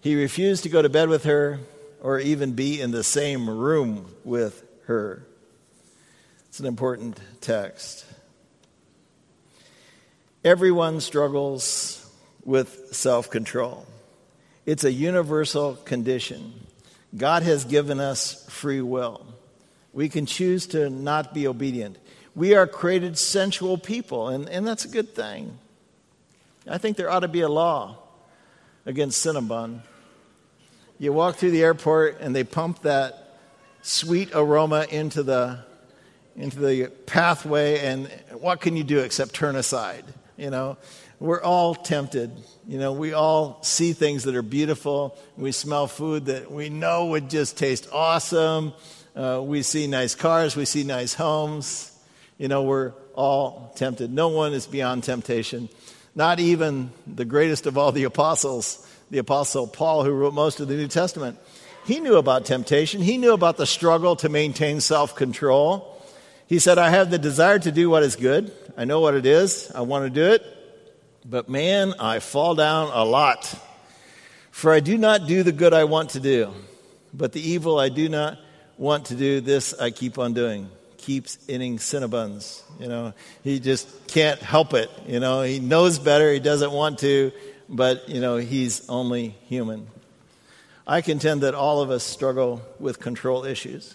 he 0.00 0.16
refused 0.16 0.64
to 0.64 0.68
go 0.68 0.82
to 0.82 0.88
bed 0.88 1.08
with 1.08 1.24
her 1.24 1.60
or 2.00 2.18
even 2.18 2.52
be 2.52 2.80
in 2.80 2.90
the 2.90 3.04
same 3.04 3.48
room 3.48 4.12
with 4.24 4.64
her. 4.86 5.27
It's 6.58 6.64
an 6.64 6.66
important 6.66 7.20
text. 7.40 8.04
Everyone 10.42 11.00
struggles 11.00 12.04
with 12.44 12.88
self 12.90 13.30
control. 13.30 13.86
It's 14.66 14.82
a 14.82 14.90
universal 14.90 15.76
condition. 15.76 16.52
God 17.16 17.44
has 17.44 17.64
given 17.64 18.00
us 18.00 18.44
free 18.50 18.80
will. 18.80 19.24
We 19.92 20.08
can 20.08 20.26
choose 20.26 20.66
to 20.74 20.90
not 20.90 21.32
be 21.32 21.46
obedient. 21.46 21.96
We 22.34 22.56
are 22.56 22.66
created 22.66 23.16
sensual 23.16 23.78
people, 23.78 24.26
and, 24.26 24.48
and 24.48 24.66
that's 24.66 24.84
a 24.84 24.88
good 24.88 25.14
thing. 25.14 25.56
I 26.66 26.78
think 26.78 26.96
there 26.96 27.08
ought 27.08 27.20
to 27.20 27.28
be 27.28 27.42
a 27.42 27.48
law 27.48 27.98
against 28.84 29.24
Cinnabon. 29.24 29.82
You 30.98 31.12
walk 31.12 31.36
through 31.36 31.52
the 31.52 31.62
airport 31.62 32.18
and 32.20 32.34
they 32.34 32.42
pump 32.42 32.82
that 32.82 33.38
sweet 33.80 34.30
aroma 34.34 34.86
into 34.90 35.22
the, 35.22 35.67
into 36.38 36.60
the 36.60 36.86
pathway, 37.06 37.80
and 37.80 38.06
what 38.32 38.60
can 38.60 38.76
you 38.76 38.84
do 38.84 39.00
except 39.00 39.34
turn 39.34 39.56
aside? 39.56 40.04
You 40.36 40.50
know, 40.50 40.78
we're 41.18 41.42
all 41.42 41.74
tempted. 41.74 42.30
You 42.66 42.78
know, 42.78 42.92
we 42.92 43.12
all 43.12 43.58
see 43.62 43.92
things 43.92 44.22
that 44.24 44.36
are 44.36 44.42
beautiful. 44.42 45.18
We 45.36 45.50
smell 45.50 45.88
food 45.88 46.26
that 46.26 46.50
we 46.50 46.68
know 46.68 47.06
would 47.06 47.28
just 47.28 47.58
taste 47.58 47.88
awesome. 47.92 48.72
Uh, 49.16 49.42
we 49.44 49.62
see 49.62 49.88
nice 49.88 50.14
cars. 50.14 50.54
We 50.54 50.64
see 50.64 50.84
nice 50.84 51.12
homes. 51.12 51.90
You 52.38 52.46
know, 52.46 52.62
we're 52.62 52.92
all 53.14 53.72
tempted. 53.74 54.12
No 54.12 54.28
one 54.28 54.52
is 54.52 54.66
beyond 54.66 55.02
temptation. 55.02 55.68
Not 56.14 56.38
even 56.38 56.92
the 57.06 57.24
greatest 57.24 57.66
of 57.66 57.76
all 57.76 57.90
the 57.90 58.04
apostles, 58.04 58.86
the 59.10 59.18
apostle 59.18 59.66
Paul, 59.66 60.04
who 60.04 60.12
wrote 60.12 60.34
most 60.34 60.60
of 60.60 60.68
the 60.68 60.74
New 60.76 60.86
Testament. 60.86 61.36
He 61.84 61.98
knew 61.98 62.16
about 62.16 62.44
temptation. 62.44 63.02
He 63.02 63.18
knew 63.18 63.32
about 63.32 63.56
the 63.56 63.66
struggle 63.66 64.14
to 64.16 64.28
maintain 64.28 64.80
self 64.80 65.16
control. 65.16 65.97
He 66.48 66.58
said, 66.58 66.78
I 66.78 66.88
have 66.88 67.10
the 67.10 67.18
desire 67.18 67.58
to 67.58 67.70
do 67.70 67.90
what 67.90 68.02
is 68.02 68.16
good. 68.16 68.50
I 68.74 68.86
know 68.86 69.00
what 69.00 69.14
it 69.14 69.26
is. 69.26 69.70
I 69.74 69.82
want 69.82 70.06
to 70.06 70.10
do 70.10 70.32
it. 70.32 70.42
But 71.24 71.48
man, 71.50 71.92
I 72.00 72.20
fall 72.20 72.54
down 72.54 72.90
a 72.92 73.04
lot. 73.04 73.54
For 74.50 74.72
I 74.72 74.80
do 74.80 74.96
not 74.96 75.26
do 75.26 75.42
the 75.42 75.52
good 75.52 75.74
I 75.74 75.84
want 75.84 76.10
to 76.10 76.20
do, 76.20 76.52
but 77.12 77.32
the 77.32 77.40
evil 77.40 77.78
I 77.78 77.90
do 77.90 78.08
not 78.08 78.38
want 78.78 79.04
to 79.06 79.14
do, 79.14 79.40
this 79.42 79.78
I 79.78 79.90
keep 79.90 80.18
on 80.18 80.32
doing. 80.32 80.70
Keeps 80.96 81.38
eating 81.48 81.76
Cinnabons. 81.76 82.62
You 82.80 82.88
know, 82.88 83.12
he 83.44 83.60
just 83.60 84.08
can't 84.08 84.40
help 84.40 84.72
it. 84.72 84.90
You 85.06 85.20
know, 85.20 85.42
he 85.42 85.60
knows 85.60 85.98
better, 85.98 86.32
he 86.32 86.40
doesn't 86.40 86.72
want 86.72 86.98
to, 87.00 87.30
but, 87.68 88.08
you 88.08 88.20
know, 88.20 88.38
he's 88.38 88.88
only 88.88 89.36
human. 89.48 89.86
I 90.86 91.02
contend 91.02 91.42
that 91.42 91.54
all 91.54 91.82
of 91.82 91.90
us 91.90 92.02
struggle 92.02 92.62
with 92.80 92.98
control 93.00 93.44
issues. 93.44 93.94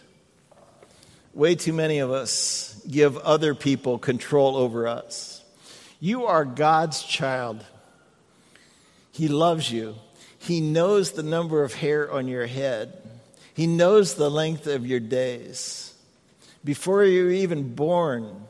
Way 1.33 1.55
too 1.55 1.73
many 1.73 1.99
of 1.99 2.11
us 2.11 2.79
give 2.89 3.17
other 3.17 3.55
people 3.55 3.97
control 3.97 4.55
over 4.55 4.87
us. 4.87 5.43
You 5.99 6.25
are 6.25 6.45
God's 6.45 7.01
child. 7.01 7.65
He 9.11 9.27
loves 9.27 9.71
you. 9.71 9.95
He 10.37 10.61
knows 10.61 11.11
the 11.11 11.23
number 11.23 11.63
of 11.63 11.73
hair 11.73 12.11
on 12.11 12.27
your 12.27 12.45
head. 12.45 13.01
He 13.53 13.67
knows 13.67 14.15
the 14.15 14.29
length 14.29 14.67
of 14.67 14.85
your 14.85 14.99
days. 14.99 15.93
Before 16.63 17.03
you 17.03 17.25
were 17.25 17.31
even 17.31 17.73
born, 17.75 18.47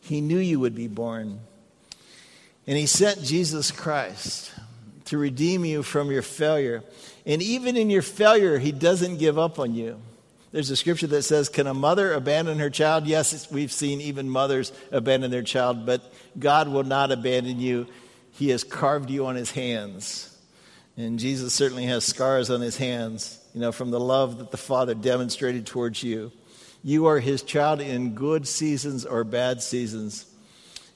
He 0.00 0.20
knew 0.20 0.38
you 0.38 0.60
would 0.60 0.74
be 0.74 0.88
born. 0.88 1.40
And 2.66 2.76
He 2.76 2.86
sent 2.86 3.22
Jesus 3.22 3.70
Christ 3.70 4.52
to 5.06 5.18
redeem 5.18 5.64
you 5.64 5.82
from 5.82 6.10
your 6.10 6.22
failure. 6.22 6.82
And 7.24 7.42
even 7.42 7.76
in 7.76 7.90
your 7.90 8.02
failure, 8.02 8.58
He 8.58 8.72
doesn't 8.72 9.18
give 9.18 9.38
up 9.38 9.58
on 9.58 9.74
you. 9.74 10.00
There's 10.50 10.70
a 10.70 10.76
scripture 10.76 11.06
that 11.08 11.22
says, 11.22 11.48
Can 11.48 11.66
a 11.66 11.74
mother 11.74 12.12
abandon 12.12 12.58
her 12.58 12.70
child? 12.70 13.06
Yes, 13.06 13.50
we've 13.50 13.72
seen 13.72 14.00
even 14.00 14.30
mothers 14.30 14.72
abandon 14.90 15.30
their 15.30 15.42
child, 15.42 15.84
but 15.84 16.12
God 16.38 16.68
will 16.68 16.84
not 16.84 17.12
abandon 17.12 17.60
you. 17.60 17.86
He 18.32 18.50
has 18.50 18.64
carved 18.64 19.10
you 19.10 19.26
on 19.26 19.36
his 19.36 19.50
hands. 19.50 20.36
And 20.96 21.18
Jesus 21.18 21.54
certainly 21.54 21.84
has 21.84 22.04
scars 22.04 22.50
on 22.50 22.60
his 22.60 22.76
hands, 22.76 23.38
you 23.54 23.60
know, 23.60 23.72
from 23.72 23.90
the 23.90 24.00
love 24.00 24.38
that 24.38 24.50
the 24.50 24.56
Father 24.56 24.94
demonstrated 24.94 25.66
towards 25.66 26.02
you. 26.02 26.32
You 26.82 27.06
are 27.06 27.20
his 27.20 27.42
child 27.42 27.80
in 27.80 28.14
good 28.14 28.48
seasons 28.48 29.04
or 29.04 29.24
bad 29.24 29.62
seasons. 29.62 30.26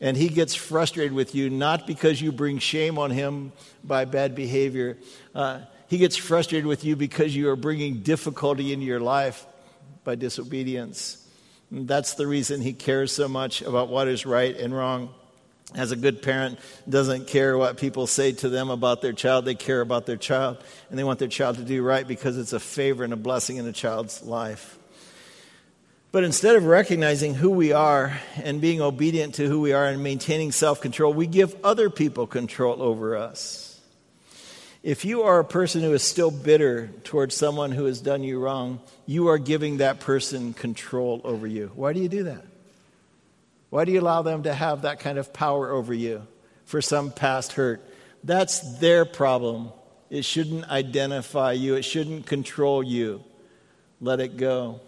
And 0.01 0.17
he 0.17 0.29
gets 0.29 0.55
frustrated 0.55 1.13
with 1.13 1.35
you 1.35 1.51
not 1.51 1.87
because 1.87 2.21
you 2.21 2.33
bring 2.33 2.59
shame 2.59 2.99
on 2.99 3.11
him 3.11 3.53
by 3.85 4.05
bad 4.05 4.35
behavior. 4.35 4.99
Uh, 5.35 5.61
he 5.93 5.99
gets 5.99 6.17
frustrated 6.17 6.65
with 6.65 6.87
you 6.87 6.97
because 6.97 7.37
you 7.37 7.51
are 7.51 7.55
bringing 7.55 8.01
difficulty 8.01 8.73
into 8.73 8.87
your 8.87 8.99
life 8.99 9.45
by 10.05 10.15
disobedience. 10.15 11.23
And 11.71 11.87
that's 11.87 12.15
the 12.15 12.27
reason 12.27 12.63
he 12.63 12.73
cares 12.73 13.13
so 13.13 13.29
much 13.29 13.61
about 13.61 13.91
what 13.91 14.09
is 14.09 14.25
right 14.25 14.57
and 14.57 14.75
wrong. 14.75 15.11
As 15.75 15.93
a 15.93 15.97
good 15.97 16.23
parent 16.23 16.59
doesn't 16.89 17.27
care 17.27 17.59
what 17.59 17.77
people 17.77 18.07
say 18.07 18.33
to 18.33 18.49
them 18.49 18.71
about 18.71 19.03
their 19.03 19.13
child 19.13 19.45
they 19.45 19.55
care 19.55 19.83
about 19.83 20.07
their 20.07 20.17
child 20.17 20.65
and 20.89 20.99
they 20.99 21.05
want 21.05 21.19
their 21.19 21.29
child 21.29 21.59
to 21.59 21.63
do 21.63 21.83
right 21.83 22.09
because 22.09 22.39
it's 22.39 22.55
a 22.55 22.61
favor 22.61 23.05
and 23.05 23.13
a 23.13 23.17
blessing 23.17 23.59
in 23.59 23.67
a 23.67 23.73
child's 23.73 24.23
life. 24.23 24.79
But 26.11 26.25
instead 26.25 26.57
of 26.57 26.65
recognizing 26.65 27.35
who 27.35 27.51
we 27.51 27.75
are 27.75 28.19
and 28.43 28.63
being 28.63 28.81
obedient 28.81 29.35
to 29.35 29.47
who 29.47 29.61
we 29.61 29.75
are 29.75 29.85
and 29.85 30.03
maintaining 30.03 30.53
self-control 30.53 31.13
we 31.13 31.27
give 31.27 31.55
other 31.63 31.91
people 31.91 32.27
control 32.27 32.81
over 32.81 33.15
us 33.15 33.72
If 34.83 35.05
you 35.05 35.23
are 35.23 35.39
a 35.39 35.45
person 35.45 35.83
who 35.83 35.93
is 35.93 36.03
still 36.03 36.33
bitter 36.33 36.91
towards 37.05 37.37
someone 37.37 37.71
who 37.71 37.85
has 37.85 38.01
done 38.01 38.25
you 38.25 38.41
wrong, 38.41 38.81
you 39.07 39.29
are 39.29 39.39
giving 39.39 39.77
that 39.77 40.01
person 40.01 40.55
control 40.55 41.21
over 41.23 41.47
you. 41.47 41.71
Why 41.77 41.93
do 41.93 42.01
you 42.01 42.09
do 42.09 42.25
that? 42.25 42.45
Why 43.71 43.85
do 43.85 43.93
you 43.93 44.01
allow 44.01 44.23
them 44.23 44.43
to 44.43 44.53
have 44.53 44.83
that 44.83 44.99
kind 44.99 45.19
of 45.19 45.33
power 45.33 45.71
over 45.71 45.95
you 45.95 46.27
for 46.65 46.83
some 46.83 47.13
past 47.13 47.53
hurt? 47.53 47.81
That's 48.25 48.79
their 48.79 49.05
problem. 49.05 49.71
It 50.11 50.25
shouldn't 50.25 50.69
identify 50.69 51.53
you, 51.53 51.77
it 51.77 51.85
shouldn't 51.85 52.27
control 52.27 52.83
you. 52.83 53.23
Let 54.01 54.19
it 54.19 54.37
go. 54.37 54.81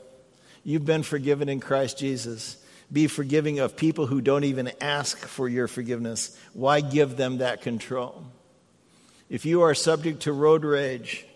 You've 0.64 0.84
been 0.84 1.04
forgiven 1.04 1.48
in 1.48 1.60
Christ 1.60 1.98
Jesus. 1.98 2.56
Be 2.92 3.06
forgiving 3.06 3.60
of 3.60 3.76
people 3.76 4.06
who 4.06 4.20
don't 4.20 4.44
even 4.44 4.72
ask 4.80 5.18
for 5.18 5.48
your 5.48 5.68
forgiveness. 5.68 6.36
Why 6.52 6.80
give 6.80 7.16
them 7.16 7.38
that 7.38 7.62
control? 7.62 8.24
If 9.34 9.44
you 9.44 9.62
are 9.62 9.74
subject 9.74 10.20
to 10.22 10.32
road 10.32 10.64
rage, 10.64 11.26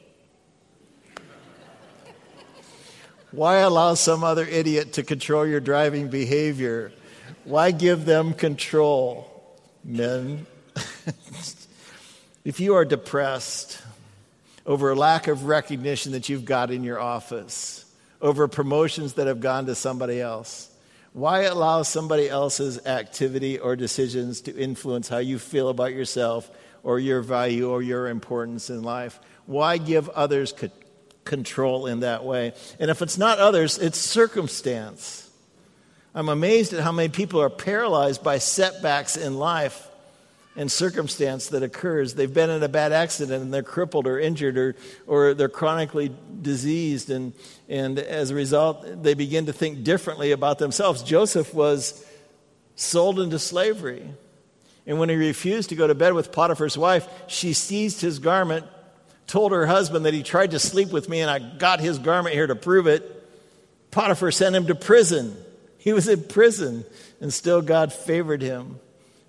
why 3.32 3.56
allow 3.56 3.94
some 3.94 4.22
other 4.22 4.44
idiot 4.44 4.92
to 4.92 5.02
control 5.02 5.44
your 5.44 5.58
driving 5.58 6.06
behavior? 6.06 6.92
Why 7.42 7.72
give 7.72 8.04
them 8.04 8.34
control, 8.34 9.58
men? 9.82 10.46
if 12.44 12.60
you 12.60 12.76
are 12.76 12.84
depressed 12.84 13.82
over 14.64 14.92
a 14.92 14.94
lack 14.94 15.26
of 15.26 15.46
recognition 15.46 16.12
that 16.12 16.28
you've 16.28 16.44
got 16.44 16.70
in 16.70 16.84
your 16.84 17.00
office, 17.00 17.84
over 18.22 18.46
promotions 18.46 19.14
that 19.14 19.26
have 19.26 19.40
gone 19.40 19.66
to 19.66 19.74
somebody 19.74 20.20
else, 20.20 20.70
why 21.14 21.42
allow 21.42 21.82
somebody 21.82 22.28
else's 22.28 22.78
activity 22.86 23.58
or 23.58 23.74
decisions 23.74 24.42
to 24.42 24.56
influence 24.56 25.08
how 25.08 25.18
you 25.18 25.36
feel 25.36 25.68
about 25.68 25.92
yourself 25.92 26.48
or 26.82 26.98
your 26.98 27.20
value 27.20 27.70
or 27.70 27.82
your 27.82 28.08
importance 28.08 28.70
in 28.70 28.82
life? 28.82 29.18
Why 29.46 29.78
give 29.78 30.08
others 30.10 30.52
co- 30.52 30.70
control 31.24 31.86
in 31.86 32.00
that 32.00 32.24
way? 32.24 32.52
And 32.78 32.90
if 32.90 33.02
it's 33.02 33.18
not 33.18 33.38
others, 33.38 33.78
it's 33.78 33.98
circumstance. 33.98 35.30
I'm 36.14 36.28
amazed 36.28 36.72
at 36.72 36.82
how 36.82 36.92
many 36.92 37.08
people 37.08 37.40
are 37.40 37.50
paralyzed 37.50 38.22
by 38.24 38.38
setbacks 38.38 39.16
in 39.16 39.38
life 39.38 39.88
and 40.58 40.70
circumstance 40.72 41.48
that 41.50 41.62
occurs. 41.62 42.14
They've 42.14 42.32
been 42.32 42.50
in 42.50 42.62
a 42.64 42.68
bad 42.68 42.90
accident 42.92 43.42
and 43.42 43.54
they're 43.54 43.62
crippled 43.62 44.08
or 44.08 44.18
injured 44.18 44.58
or, 44.58 44.76
or 45.06 45.34
they're 45.34 45.48
chronically 45.48 46.10
diseased. 46.42 47.10
And, 47.10 47.32
and 47.68 47.98
as 48.00 48.30
a 48.30 48.34
result, 48.34 49.02
they 49.04 49.14
begin 49.14 49.46
to 49.46 49.52
think 49.52 49.84
differently 49.84 50.32
about 50.32 50.58
themselves. 50.58 51.04
Joseph 51.04 51.54
was 51.54 52.04
sold 52.74 53.20
into 53.20 53.38
slavery. 53.38 54.10
And 54.88 54.98
when 54.98 55.10
he 55.10 55.16
refused 55.16 55.68
to 55.68 55.76
go 55.76 55.86
to 55.86 55.94
bed 55.94 56.14
with 56.14 56.32
Potiphar's 56.32 56.78
wife, 56.78 57.06
she 57.26 57.52
seized 57.52 58.00
his 58.00 58.18
garment, 58.18 58.64
told 59.26 59.52
her 59.52 59.66
husband 59.66 60.06
that 60.06 60.14
he 60.14 60.22
tried 60.22 60.52
to 60.52 60.58
sleep 60.58 60.90
with 60.90 61.10
me, 61.10 61.20
and 61.20 61.30
I 61.30 61.38
got 61.38 61.78
his 61.78 61.98
garment 61.98 62.34
here 62.34 62.46
to 62.46 62.56
prove 62.56 62.86
it. 62.86 63.14
Potiphar 63.90 64.30
sent 64.30 64.56
him 64.56 64.66
to 64.68 64.74
prison. 64.74 65.36
He 65.76 65.92
was 65.92 66.08
in 66.08 66.22
prison, 66.24 66.86
and 67.20 67.32
still 67.32 67.60
God 67.60 67.92
favored 67.92 68.40
him 68.40 68.80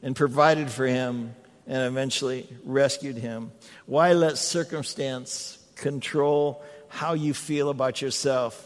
and 0.01 0.15
provided 0.15 0.71
for 0.71 0.87
him 0.87 1.35
and 1.67 1.83
eventually 1.83 2.47
rescued 2.63 3.17
him. 3.17 3.51
Why 3.85 4.13
let 4.13 4.37
circumstance 4.37 5.57
control 5.75 6.63
how 6.87 7.15
you 7.15 7.33
feel 7.33 7.69
about 7.69 8.01
yourself 8.01 8.65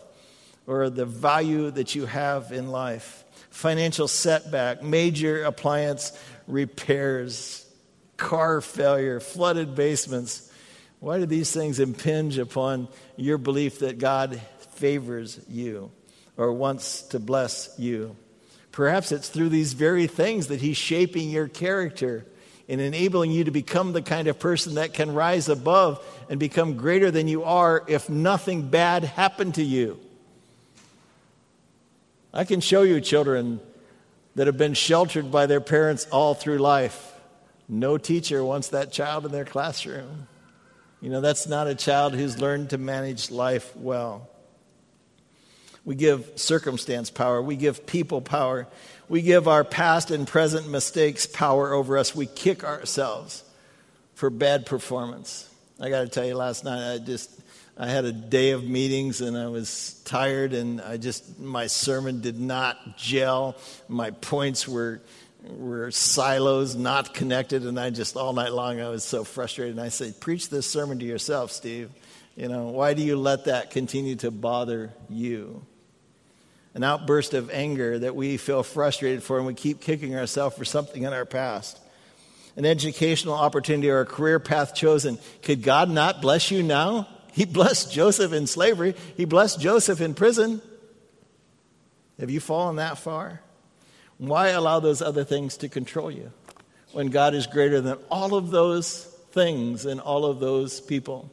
or 0.68 0.92
the 0.92 1.08
value 1.08 1.72
that 1.72 1.96
you 1.96 2.06
have 2.06 2.52
in 2.52 2.70
life? 2.70 3.24
Financial 3.50 4.08
setback, 4.08 4.82
major 4.82 5.44
appliance 5.44 6.12
repairs, 6.48 7.66
car 8.18 8.62
failure, 8.62 9.20
flooded 9.20 9.76
basements. 9.76 10.52
Why 11.00 11.20
do 11.20 11.26
these 11.26 11.52
things 11.52 11.80
impinge 11.80 12.38
upon 12.38 12.88
your 13.18 13.38
belief 13.38 13.80
that 13.80 14.00
God 14.00 14.42
favors 14.76 15.40
you 15.50 15.92
or 16.38 16.54
wants 16.54 17.04
to 17.04 17.20
bless 17.20 17.74
you? 17.78 18.16
Perhaps 18.72 19.12
it's 19.12 19.30
through 19.30 19.50
these 19.50 19.74
very 19.74 20.08
things 20.08 20.48
that 20.48 20.62
He's 20.62 20.78
shaping 20.78 21.30
your 21.30 21.48
character 21.48 22.26
and 22.70 22.80
enabling 22.80 23.32
you 23.32 23.44
to 23.44 23.52
become 23.52 23.94
the 23.94 24.02
kind 24.02 24.28
of 24.28 24.40
person 24.40 24.76
that 24.76 24.94
can 24.94 25.14
rise 25.14 25.50
above 25.50 26.04
and 26.30 26.40
become 26.40 26.78
greater 26.78 27.12
than 27.12 27.28
you 27.28 27.44
are 27.44 27.84
if 27.88 28.10
nothing 28.10 28.70
bad 28.70 29.04
happened 29.04 29.56
to 29.56 29.64
you. 29.64 30.00
I 32.34 32.46
can 32.46 32.62
show 32.62 32.82
you 32.82 33.00
children 33.00 33.60
that 34.36 34.48
have 34.48 34.58
been 34.58 34.74
sheltered 34.74 35.32
by 35.32 35.46
their 35.46 35.62
parents 35.62 36.08
all 36.12 36.34
through 36.34 36.58
life. 36.58 37.14
No 37.68 37.98
teacher 37.98 38.44
wants 38.44 38.70
that 38.70 38.92
child 38.92 39.26
in 39.26 39.32
their 39.32 39.46
classroom. 39.46 40.28
You 41.02 41.10
know, 41.10 41.22
that's 41.22 41.48
not 41.48 41.68
a 41.68 41.76
child 41.76 42.14
who's 42.14 42.40
learned 42.40 42.72
to 42.72 42.78
manage 42.78 43.30
life 43.30 43.76
well. 43.76 44.30
We 45.86 45.96
give 45.96 46.32
circumstance 46.36 47.10
power, 47.10 47.42
we 47.42 47.58
give 47.58 47.86
people 47.86 48.22
power, 48.22 48.68
we 49.10 49.22
give 49.22 49.48
our 49.48 49.66
past 49.66 50.12
and 50.12 50.26
present 50.26 50.70
mistakes 50.70 51.26
power 51.26 51.74
over 51.74 51.98
us. 51.98 52.16
We 52.16 52.26
kick 52.26 52.64
ourselves 52.64 53.44
for 54.16 54.30
bad 54.30 54.66
performance. 54.66 55.50
I 55.80 55.90
got 55.90 56.02
to 56.02 56.08
tell 56.08 56.26
you, 56.26 56.36
last 56.36 56.64
night 56.64 56.94
I 56.94 56.98
just 57.00 57.30
I 57.76 57.88
had 57.88 58.06
a 58.06 58.12
day 58.12 58.52
of 58.52 58.64
meetings 58.64 59.22
and 59.22 59.36
I 59.36 59.48
was 59.48 60.00
tired 60.06 60.54
and 60.54 60.80
I 60.80 60.98
just, 60.98 61.40
my 61.40 61.66
sermon 61.66 62.22
did 62.22 62.40
not 62.40 62.98
gel. 62.98 63.56
My 63.88 64.12
points 64.12 64.68
were, 64.68 65.02
were 65.44 65.90
silos, 65.90 66.76
not 66.76 67.16
connected. 67.16 67.66
And 67.66 67.80
I 67.80 67.90
just, 67.90 68.16
all 68.16 68.34
night 68.34 68.54
long, 68.54 68.80
I 68.80 68.90
was 68.90 69.04
so 69.04 69.24
frustrated. 69.24 69.76
And 69.76 69.84
I 69.84 69.90
said, 69.90 70.20
Preach 70.20 70.50
this 70.50 70.70
sermon 70.70 71.00
to 71.00 71.06
yourself, 71.06 71.52
Steve. 71.52 71.90
You 72.36 72.48
know, 72.48 72.68
why 72.68 72.94
do 72.94 73.02
you 73.02 73.16
let 73.16 73.46
that 73.46 73.72
continue 73.72 74.16
to 74.18 74.30
bother 74.30 74.94
you? 75.10 75.66
An 76.76 76.84
outburst 76.84 77.34
of 77.34 77.50
anger 77.50 77.98
that 78.00 78.16
we 78.16 78.38
feel 78.38 78.62
frustrated 78.62 79.24
for 79.24 79.38
and 79.38 79.48
we 79.48 79.56
keep 79.56 79.82
kicking 79.82 80.16
ourselves 80.16 80.56
for 80.56 80.66
something 80.66 81.04
in 81.04 81.14
our 81.14 81.26
past. 81.26 81.80
An 82.56 82.66
educational 82.66 83.34
opportunity 83.34 83.90
or 83.90 84.02
a 84.02 84.06
career 84.06 84.40
path 84.40 84.76
chosen. 84.76 85.18
Could 85.42 85.64
God 85.64 85.90
not 85.90 86.22
bless 86.22 86.52
you 86.52 86.62
now? 86.62 87.08
He 87.34 87.46
blessed 87.46 87.92
Joseph 87.92 88.32
in 88.32 88.48
slavery, 88.48 88.96
he 89.18 89.26
blessed 89.26 89.60
Joseph 89.60 90.00
in 90.02 90.14
prison. 90.14 90.62
Have 92.20 92.30
you 92.30 92.40
fallen 92.40 92.76
that 92.76 93.00
far? 93.00 93.42
Why 94.20 94.50
allow 94.50 94.80
those 94.80 95.02
other 95.02 95.24
things 95.24 95.58
to 95.58 95.68
control 95.68 96.12
you 96.12 96.32
when 96.92 97.08
God 97.08 97.34
is 97.34 97.48
greater 97.48 97.82
than 97.82 97.98
all 98.12 98.36
of 98.36 98.52
those 98.52 99.06
things 99.32 99.86
and 99.86 100.00
all 100.00 100.26
of 100.26 100.40
those 100.40 100.80
people? 100.80 101.30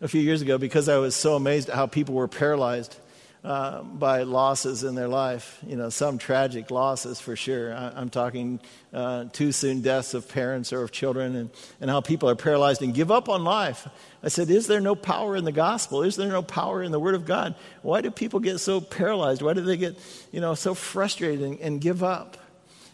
A 0.00 0.08
few 0.08 0.22
years 0.22 0.40
ago, 0.40 0.56
because 0.56 0.88
I 0.88 0.96
was 0.96 1.14
so 1.14 1.36
amazed 1.36 1.68
at 1.68 1.76
how 1.76 1.86
people 1.86 2.14
were 2.14 2.26
paralyzed 2.26 2.96
uh, 3.44 3.82
by 3.82 4.22
losses 4.22 4.84
in 4.84 4.94
their 4.94 5.06
life. 5.06 5.58
You 5.66 5.76
know, 5.76 5.90
some 5.90 6.16
tragic 6.16 6.70
losses 6.70 7.20
for 7.20 7.36
sure. 7.36 7.74
I, 7.74 8.00
am 8.00 8.08
talking 8.08 8.58
uh, 8.92 9.26
too 9.32 9.52
soon 9.52 9.82
deaths 9.82 10.14
of 10.14 10.26
parents 10.28 10.72
or 10.72 10.82
of 10.82 10.92
children, 10.92 11.36
and, 11.36 11.50
and 11.80 11.90
how 11.90 12.00
people 12.00 12.30
are 12.30 12.36
paralyzed 12.36 12.80
and 12.80 12.94
give 12.94 13.10
up 13.10 13.28
on 13.28 13.44
life. 13.44 13.86
I 14.22 14.28
said, 14.28 14.48
Is 14.48 14.66
there 14.66 14.80
no 14.80 14.94
power 14.94 15.36
in 15.36 15.44
the 15.44 15.52
gospel? 15.52 16.02
Is 16.02 16.16
there 16.16 16.30
no 16.30 16.42
power 16.42 16.82
in 16.82 16.90
the 16.90 16.98
Word 16.98 17.14
of 17.14 17.26
God? 17.26 17.54
Why 17.82 18.00
do 18.00 18.10
people 18.10 18.40
get 18.40 18.60
so 18.60 18.80
paralyzed? 18.80 19.42
Why 19.42 19.52
do 19.52 19.60
they 19.60 19.76
get, 19.76 19.98
you 20.32 20.40
know, 20.40 20.54
so 20.54 20.72
frustrated 20.72 21.42
and, 21.42 21.60
and 21.60 21.80
give 21.80 22.02
up? 22.02 22.38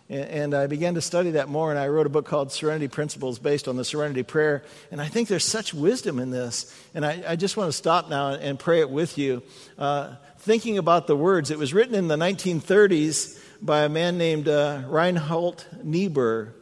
And 0.09 0.55
I 0.55 0.67
began 0.67 0.95
to 0.95 1.01
study 1.01 1.31
that 1.33 1.49
more, 1.49 1.71
and 1.71 1.79
I 1.79 1.87
wrote 1.87 2.05
a 2.05 2.11
book 2.11 2.27
called 2.27 2.51
Serenity 2.51 2.89
Principles 2.89 3.39
based 3.39 3.69
on 3.69 3.77
the 3.77 3.85
Serenity 3.85 4.25
Prayer. 4.25 4.65
And 4.91 5.01
I 5.01 5.07
think 5.07 5.29
there's 5.29 5.45
such 5.45 5.73
wisdom 5.73 6.19
in 6.19 6.31
this. 6.31 6.77
And 6.97 7.07
I, 7.07 7.23
I 7.29 7.37
just 7.37 7.57
want 7.57 7.69
to 7.69 7.73
stop 7.73 8.09
now 8.11 8.31
and 8.31 8.59
pray 8.59 8.81
it 8.81 8.91
with 8.91 9.19
you. 9.19 9.45
Uh, 9.79 10.17
thinking 10.41 10.79
about 10.79 11.07
the 11.07 11.15
words, 11.15 11.51
it 11.51 11.59
was 11.59 11.75
written 11.75 11.95
in 11.95 12.09
the 12.09 12.17
1930s 12.17 13.39
by 13.61 13.83
a 13.83 13.91
man 13.91 14.17
named 14.17 14.49
uh, 14.49 14.83
Reinhold 14.87 15.67
Niebuhr. 15.83 16.55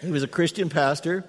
He 0.00 0.10
was 0.10 0.24
a 0.24 0.28
Christian 0.28 0.68
pastor. 0.68 1.24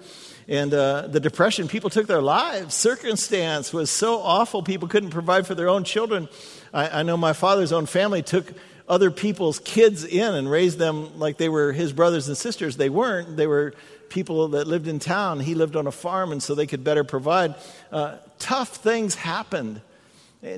And 0.48 0.74
uh, 0.74 1.06
the 1.06 1.20
depression, 1.20 1.68
people 1.68 1.90
took 1.90 2.08
their 2.08 2.20
lives. 2.20 2.74
Circumstance 2.74 3.72
was 3.72 3.90
so 3.90 4.20
awful, 4.20 4.62
people 4.62 4.88
couldn't 4.88 5.10
provide 5.10 5.46
for 5.46 5.54
their 5.54 5.68
own 5.68 5.84
children. 5.84 6.28
I, 6.72 7.00
I 7.00 7.02
know 7.04 7.16
my 7.16 7.32
father's 7.32 7.72
own 7.72 7.86
family 7.86 8.22
took 8.22 8.52
other 8.88 9.12
people's 9.12 9.60
kids 9.60 10.04
in 10.04 10.34
and 10.34 10.50
raised 10.50 10.78
them 10.78 11.20
like 11.20 11.38
they 11.38 11.48
were 11.48 11.72
his 11.72 11.92
brothers 11.92 12.26
and 12.26 12.36
sisters. 12.36 12.76
They 12.76 12.90
weren't. 12.90 13.36
They 13.36 13.46
were 13.46 13.72
people 14.08 14.48
that 14.48 14.66
lived 14.66 14.88
in 14.88 14.98
town. 14.98 15.38
He 15.38 15.54
lived 15.54 15.76
on 15.76 15.86
a 15.86 15.92
farm, 15.92 16.32
and 16.32 16.42
so 16.42 16.56
they 16.56 16.66
could 16.66 16.82
better 16.82 17.04
provide. 17.04 17.54
Uh, 17.92 18.16
tough 18.40 18.76
things 18.76 19.14
happened 19.14 19.80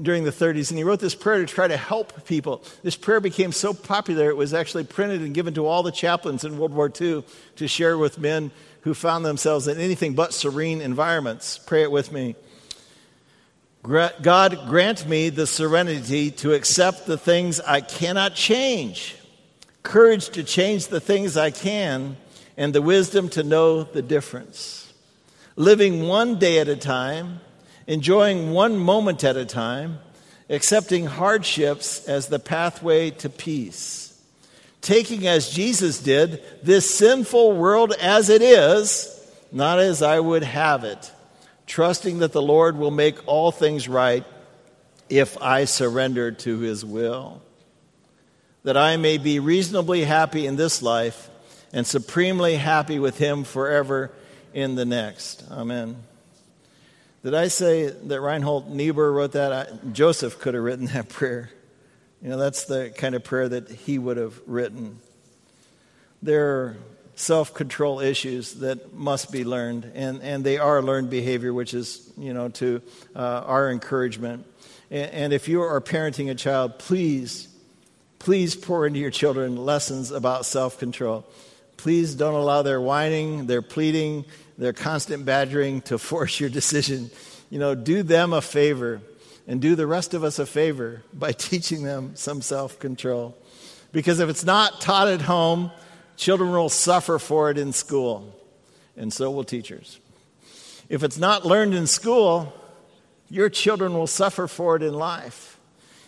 during 0.03 0.25
the 0.25 0.33
30s, 0.33 0.71
and 0.71 0.79
he 0.79 0.85
wrote 0.85 1.01
this 1.01 1.15
prayer 1.15 1.39
to 1.39 1.47
try 1.47 1.69
to 1.69 1.77
help 1.77 2.27
people. 2.27 2.63
This 2.83 2.97
prayer 2.97 3.21
became 3.21 3.53
so 3.53 3.73
popular, 3.73 4.29
it 4.29 4.37
was 4.37 4.53
actually 4.53 4.85
printed 4.85 5.21
and 5.21 5.33
given 5.33 5.55
to 5.55 5.67
all 5.67 5.83
the 5.83 5.93
chaplains 5.93 6.45
in 6.45 6.59
World 6.59 6.75
War 6.75 6.91
II 7.01 7.25
to 7.57 7.69
share 7.69 7.97
with 7.97 8.19
men 8.19 8.51
who 8.81 8.95
found 8.95 9.25
themselves 9.25 9.69
in 9.69 9.79
anything 9.79 10.15
but 10.15 10.35
serene 10.35 10.81
environments. 10.81 11.59
Pray 11.59 11.83
it 11.83 11.91
with 11.91 12.11
me. 12.11 12.35
God, 13.85 14.67
grant 14.67 15.09
me 15.09 15.29
the 15.29 15.47
serenity 15.47 16.33
to 16.33 16.53
accept 16.53 17.07
the 17.07 17.17
things 17.17 17.61
I 17.61 17.81
cannot 17.81 18.35
change, 18.35 19.17
courage 19.85 20.31
to 20.31 20.43
change 20.43 20.89
the 20.89 20.99
things 20.99 21.37
I 21.37 21.53
can, 21.53 22.17
and 22.57 22.75
the 22.75 22.83
wisdom 22.83 23.29
to 23.31 23.45
know 23.45 23.85
the 23.85 24.03
difference. 24.03 24.93
living 25.57 26.07
one 26.07 26.39
day 26.39 26.59
at 26.59 26.69
a 26.69 26.77
time, 26.77 27.41
enjoying 27.87 28.53
one 28.53 28.77
moment 28.77 29.25
at 29.25 29.37
a 29.37 29.45
time, 29.45 29.99
accepting 30.49 31.07
hardships 31.07 32.07
as 32.09 32.29
the 32.29 32.39
pathway 32.39 33.11
to 33.11 33.29
peace, 33.29 34.21
taking 34.81 35.27
as 35.27 35.51
Jesus 35.51 36.01
did 36.01 36.43
this 36.63 36.93
sinful 36.93 37.53
world 37.53 37.93
as 38.01 38.29
it 38.29 38.43
is, 38.43 39.13
not 39.53 39.79
as 39.79 40.03
I 40.03 40.21
would 40.21 40.43
have 40.43 40.85
it, 40.85 41.13
trusting 41.67 42.21
that 42.21 42.33
the 42.33 42.43
Lord 42.43 42.77
will 42.77 42.91
make 42.91 43.27
all 43.27 43.51
things 43.51 43.89
right 43.89 44.25
if 45.09 45.41
I 45.41 45.65
surrender 45.65 46.33
to 46.33 46.59
his 46.59 46.85
will, 46.85 47.41
that 48.65 48.77
I 48.77 48.97
may 48.97 49.19
be 49.19 49.39
reasonably 49.39 50.05
happy 50.05 50.47
in 50.47 50.57
this 50.57 50.83
life 50.83 51.31
and 51.73 51.87
supremely 51.87 52.57
happy 52.57 52.99
with 52.99 53.19
him 53.19 53.45
forever 53.45 54.11
in 54.53 54.75
the 54.75 54.85
next. 54.85 55.45
Amen. 55.51 55.97
Did 57.27 57.35
I 57.35 57.49
say 57.49 57.89
that 57.89 58.21
Reinhold 58.21 58.71
Niebuhr 58.71 59.11
wrote 59.11 59.33
that? 59.33 59.53
I, 59.53 59.67
Joseph 59.91 60.39
could 60.39 60.55
have 60.55 60.63
written 60.63 60.87
that 60.87 61.09
prayer. 61.09 61.51
You 62.23 62.29
know, 62.29 62.37
that's 62.37 62.67
the 62.67 62.95
kind 62.97 63.17
of 63.17 63.25
prayer 63.25 63.49
that 63.49 63.69
he 63.69 63.99
would 63.99 64.17
have 64.17 64.41
written. 64.47 65.01
There 66.23 66.47
are 66.47 66.77
self 67.17 67.53
control 67.53 67.99
issues 67.99 68.55
that 68.61 68.95
must 68.95 69.33
be 69.33 69.45
learned, 69.45 69.91
and, 69.97 70.23
and 70.23 70.45
they 70.45 70.59
are 70.59 70.81
learned 70.81 71.11
behavior, 71.11 71.53
which 71.53 71.75
is, 71.75 72.13
you 72.17 72.33
know, 72.33 72.49
to 72.51 72.81
uh, 73.17 73.43
our 73.45 73.73
encouragement. 73.73 74.47
And, 74.93 75.11
and 75.11 75.33
if 75.33 75.49
you 75.49 75.63
are 75.63 75.81
parenting 75.81 76.31
a 76.31 76.37
child, 76.37 76.79
please, 76.79 77.49
please 78.21 78.55
pour 78.55 78.87
into 78.87 79.01
your 79.01 79.11
children 79.11 79.57
lessons 79.57 80.13
about 80.13 80.47
self 80.47 80.79
control. 80.79 81.27
Please 81.77 82.15
don't 82.15 82.35
allow 82.35 82.63
their 82.63 82.81
whining, 82.81 83.47
their 83.49 83.63
pleading, 83.63 84.27
their 84.59 84.73
constant 84.73 85.25
badgering 85.25 85.83
to 85.83 85.99
force 85.99 86.41
your 86.41 86.49
decision. 86.49 87.11
You 87.51 87.59
know, 87.59 87.75
do 87.75 88.03
them 88.03 88.33
a 88.33 88.41
favor 88.41 89.01
and 89.47 89.61
do 89.61 89.75
the 89.75 89.87
rest 89.87 90.15
of 90.15 90.25
us 90.25 90.39
a 90.39 90.47
favor 90.47 91.03
by 91.13 91.33
teaching 91.33 91.83
them 91.83 92.17
some 92.17 92.43
self 92.43 92.79
control. 92.79 93.37
Because 93.93 94.21
if 94.21 94.29
it's 94.29 94.45
not 94.45 94.81
taught 94.81 95.09
at 95.09 95.23
home, 95.23 95.71
children 96.17 96.51
will 96.51 96.69
suffer 96.69 97.19
for 97.19 97.51
it 97.51 97.59
in 97.59 97.73
school, 97.73 98.35
and 98.97 99.13
so 99.13 99.31
will 99.31 99.45
teachers. 99.45 100.01
If 100.89 101.03
it's 101.03 101.19
not 101.19 101.45
learned 101.45 101.75
in 101.75 101.87
school, 101.87 102.53
your 103.29 103.49
children 103.49 103.95
will 103.95 104.07
suffer 104.07 104.47
for 104.47 104.77
it 104.77 104.83
in 104.83 104.95
life. 104.95 105.59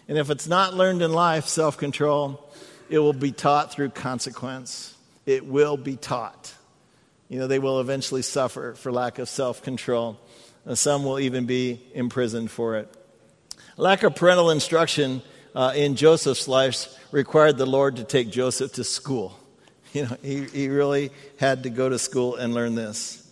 And 0.06 0.16
if 0.16 0.30
it's 0.30 0.46
not 0.46 0.74
learned 0.74 1.02
in 1.02 1.12
life, 1.12 1.46
self 1.46 1.76
control, 1.76 2.50
it 2.88 2.98
will 2.98 3.12
be 3.12 3.32
taught 3.32 3.72
through 3.72 3.90
consequence. 3.90 4.94
It 5.26 5.44
will 5.44 5.76
be 5.76 5.96
taught. 5.96 6.54
You 7.28 7.38
know, 7.38 7.46
they 7.46 7.58
will 7.58 7.80
eventually 7.80 8.22
suffer 8.22 8.74
for 8.74 8.90
lack 8.90 9.18
of 9.18 9.28
self 9.28 9.62
control. 9.62 10.18
Some 10.74 11.04
will 11.04 11.18
even 11.18 11.46
be 11.46 11.80
imprisoned 11.94 12.50
for 12.50 12.76
it. 12.76 12.94
Lack 13.76 14.02
of 14.02 14.16
parental 14.16 14.50
instruction 14.50 15.22
uh, 15.54 15.72
in 15.74 15.96
Joseph's 15.96 16.48
life 16.48 16.94
required 17.12 17.58
the 17.58 17.66
Lord 17.66 17.96
to 17.96 18.04
take 18.04 18.30
Joseph 18.30 18.72
to 18.74 18.84
school. 18.84 19.38
You 19.94 20.02
know, 20.02 20.18
he, 20.20 20.44
he 20.44 20.68
really 20.68 21.10
had 21.38 21.62
to 21.62 21.70
go 21.70 21.88
to 21.88 21.98
school 21.98 22.36
and 22.36 22.52
learn 22.52 22.74
this. 22.74 23.26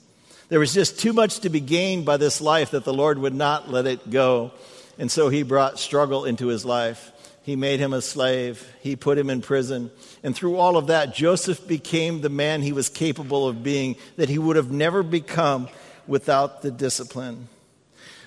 There 0.49 0.59
was 0.59 0.73
just 0.73 0.99
too 0.99 1.13
much 1.13 1.41
to 1.41 1.51
be 1.51 1.61
gained 1.61 2.07
by 2.07 2.17
this 2.17 2.41
life 2.41 2.71
that 2.71 2.85
the 2.85 2.95
Lord 2.95 3.19
would 3.19 3.35
not 3.35 3.71
let 3.71 3.87
it 3.87 4.09
go. 4.09 4.53
And 4.99 5.11
so 5.11 5.29
he 5.29 5.43
brought 5.43 5.79
struggle 5.79 6.25
into 6.25 6.47
his 6.47 6.65
life. 6.65 7.13
He 7.43 7.57
made 7.57 7.79
him 7.79 7.93
a 7.93 8.01
slave. 8.01 8.67
He 8.81 8.97
put 8.97 9.19
him 9.19 9.29
in 9.29 9.43
prison. 9.43 9.91
And 10.27 10.35
through 10.35 10.57
all 10.57 10.77
of 10.77 10.89
that, 10.89 11.15
Joseph 11.15 11.69
became 11.69 12.21
the 12.21 12.29
man 12.29 12.61
he 12.61 12.73
was 12.73 12.89
capable 12.89 13.47
of 13.47 13.63
being 13.63 13.95
that 14.17 14.29
he 14.29 14.39
would 14.39 14.57
have 14.57 14.73
never 14.73 15.05
become 15.05 15.69
without 16.09 16.63
the 16.63 16.73
discipline. 16.73 17.47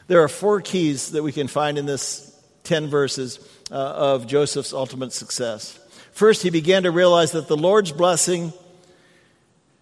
There 0.07 0.23
are 0.23 0.29
four 0.29 0.62
keys 0.62 1.12
that 1.12 1.23
we 1.23 1.33
can 1.33 1.49
find 1.49 1.77
in 1.77 1.85
this 1.85 2.41
10 2.63 2.88
verses 2.88 3.45
uh, 3.69 3.73
of 3.75 4.27
Joseph's 4.27 4.71
ultimate 4.71 5.12
success. 5.12 5.77
First, 6.13 6.41
he 6.41 6.49
began 6.49 6.83
to 6.83 6.91
realize 6.91 7.33
that 7.33 7.49
the 7.49 7.57
Lord's 7.57 7.91
blessing 7.91 8.53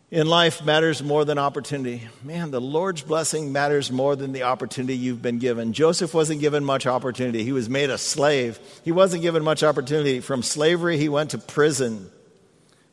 in 0.09 0.27
life 0.27 0.63
matters 0.63 1.03
more 1.03 1.25
than 1.25 1.37
opportunity. 1.37 2.07
Man, 2.23 2.51
the 2.51 2.61
Lord's 2.61 3.01
blessing 3.01 3.51
matters 3.51 3.91
more 3.91 4.15
than 4.15 4.31
the 4.31 4.43
opportunity 4.43 4.95
you've 4.95 5.21
been 5.21 5.39
given. 5.39 5.73
Joseph 5.73 6.13
wasn't 6.13 6.39
given 6.39 6.63
much 6.63 6.87
opportunity. 6.87 7.43
He 7.43 7.51
was 7.51 7.69
made 7.69 7.89
a 7.89 7.97
slave. 7.97 8.57
He 8.85 8.91
wasn't 8.91 9.21
given 9.21 9.43
much 9.43 9.63
opportunity. 9.63 10.21
From 10.21 10.43
slavery, 10.43 10.97
he 10.97 11.09
went 11.09 11.31
to 11.31 11.37
prison. 11.37 12.09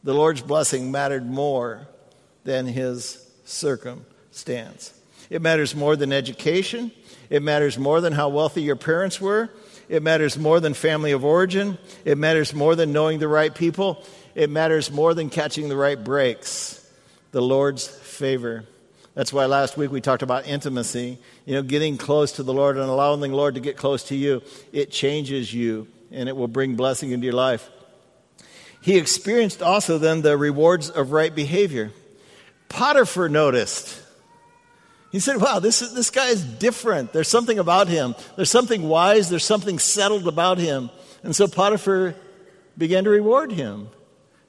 The 0.03 0.15
Lord's 0.15 0.43
blessing 0.43 0.91
mattered 0.91 1.25
more 1.25 1.87
than 2.43 2.67
his 2.67 3.25
circumstance. 3.45 4.93
It 5.31 5.41
matters 5.41 5.75
more 5.75 5.97
than 5.97 6.13
education. 6.13 6.91
It 7.31 7.43
matters 7.43 7.79
more 7.79 8.01
than 8.01 8.13
how 8.13 8.29
wealthy 8.29 8.63
your 8.63 8.77
parents 8.77 9.21
were. 9.21 9.51
It 9.89 10.03
matters 10.03 10.37
more 10.37 10.61
than 10.61 10.75
family 10.75 11.13
of 11.13 11.25
origin. 11.25 11.79
It 12.05 12.19
matters 12.19 12.53
more 12.53 12.75
than 12.75 12.93
knowing 12.93 13.21
the 13.21 13.29
right 13.29 13.55
people. 13.55 14.03
It 14.35 14.51
matters 14.51 14.91
more 14.91 15.15
than 15.15 15.31
catching 15.31 15.69
the 15.69 15.77
right 15.77 16.03
breaks 16.03 16.84
the 17.35 17.43
Lord's 17.43 17.89
favor. 17.89 18.65
That's 19.15 19.33
why 19.33 19.47
last 19.47 19.77
week 19.77 19.91
we 19.91 20.01
talked 20.01 20.23
about 20.23 20.47
intimacy, 20.47 21.19
you 21.47 21.55
know, 21.57 21.63
getting 21.63 21.99
close 21.99 22.31
to 22.33 22.45
the 22.45 22.55
Lord 22.55 22.77
and 22.77 22.89
allowing 22.89 23.21
the 23.21 23.27
Lord 23.27 23.57
to 23.57 23.61
get 23.61 23.77
close 23.77 24.05
to 24.05 24.15
you. 24.15 24.41
It 24.73 24.93
changes 24.93 25.53
you 25.53 25.89
and 26.13 26.29
it 26.29 26.37
will 26.37 26.47
bring 26.47 26.77
blessing 26.77 27.11
into 27.11 27.25
your 27.25 27.35
life. 27.35 27.69
He 28.81 28.97
experienced 28.97 29.63
also 29.63 29.99
then 29.99 30.23
the 30.23 30.37
rewards 30.37 30.91
of 30.91 31.11
right 31.11 31.35
behavior. 31.35 31.91
Potiphar 32.69 33.29
noticed. 33.29 34.01
He 35.11 35.19
said, 35.19 35.41
Wow, 35.41 35.59
this, 35.59 35.83
is, 35.83 35.93
this 35.93 36.11
guy 36.11 36.29
is 36.29 36.45
different. 36.45 37.13
There's 37.13 37.27
something 37.27 37.59
about 37.59 37.89
him. 37.89 38.15
There's 38.37 38.51
something 38.51 38.89
wise. 38.89 39.29
There's 39.29 39.45
something 39.45 39.81
settled 39.81 40.29
about 40.29 40.59
him. 40.59 40.89
And 41.25 41.35
so 41.35 41.49
Potiphar 41.49 42.15
began 42.79 43.03
to 43.05 43.11
reward 43.11 43.51
him 43.51 43.89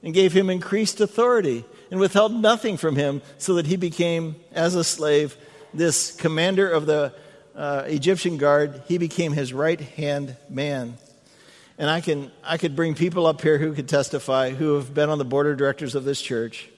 and 0.04 0.14
gave 0.14 0.32
him 0.32 0.50
increased 0.50 1.00
authority 1.00 1.64
and 1.90 2.00
withheld 2.00 2.32
nothing 2.32 2.76
from 2.76 2.96
him, 2.96 3.22
so 3.38 3.54
that 3.54 3.66
he 3.66 3.76
became, 3.76 4.36
as 4.52 4.74
a 4.74 4.84
slave, 4.84 5.36
this 5.72 6.14
commander 6.16 6.70
of 6.70 6.86
the 6.86 7.12
uh, 7.54 7.84
Egyptian 7.86 8.36
guard. 8.36 8.82
He 8.86 8.98
became 8.98 9.32
his 9.32 9.52
right 9.52 9.80
hand 9.80 10.36
man. 10.48 10.98
And 11.78 11.90
I, 11.90 12.00
can, 12.00 12.30
I 12.42 12.56
could 12.56 12.74
bring 12.74 12.94
people 12.94 13.26
up 13.26 13.42
here 13.42 13.58
who 13.58 13.74
could 13.74 13.88
testify 13.88 14.50
who 14.50 14.74
have 14.74 14.94
been 14.94 15.10
on 15.10 15.18
the 15.18 15.24
board 15.24 15.46
of 15.46 15.58
directors 15.58 15.94
of 15.94 16.04
this 16.04 16.22
church, 16.22 16.70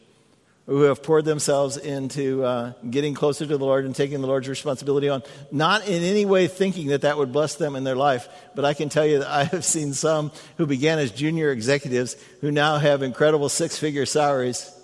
who 0.67 0.83
have 0.83 1.03
poured 1.03 1.25
themselves 1.25 1.77
into 1.77 2.45
uh, 2.45 2.73
getting 2.91 3.15
closer 3.15 3.47
to 3.47 3.57
the 3.57 3.65
Lord 3.65 3.85
and 3.85 3.95
taking 3.95 4.21
the 4.21 4.27
Lord's 4.27 4.49
responsibility 4.49 5.09
on, 5.09 5.23
not 5.51 5.87
in 5.87 6.03
any 6.03 6.27
way 6.27 6.49
thinking 6.49 6.89
that 6.89 7.03
that 7.03 7.17
would 7.17 7.33
bless 7.33 7.55
them 7.55 7.77
in 7.77 7.85
their 7.85 7.97
life. 7.97 8.29
But 8.55 8.65
I 8.65 8.75
can 8.75 8.89
tell 8.89 9.07
you 9.07 9.21
that 9.21 9.29
I 9.29 9.45
have 9.45 9.65
seen 9.65 9.95
some 9.95 10.33
who 10.57 10.67
began 10.67 10.99
as 10.99 11.13
junior 11.13 11.53
executives 11.53 12.17
who 12.41 12.51
now 12.51 12.79
have 12.79 13.03
incredible 13.03 13.49
six 13.49 13.79
figure 13.79 14.05
salaries 14.05 14.75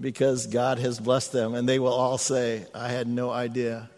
because 0.00 0.46
God 0.46 0.78
has 0.78 1.00
blessed 1.00 1.32
them. 1.32 1.54
And 1.54 1.68
they 1.68 1.78
will 1.78 1.92
all 1.92 2.18
say, 2.18 2.66
I 2.74 2.88
had 2.88 3.06
no 3.08 3.30
idea. 3.30 3.90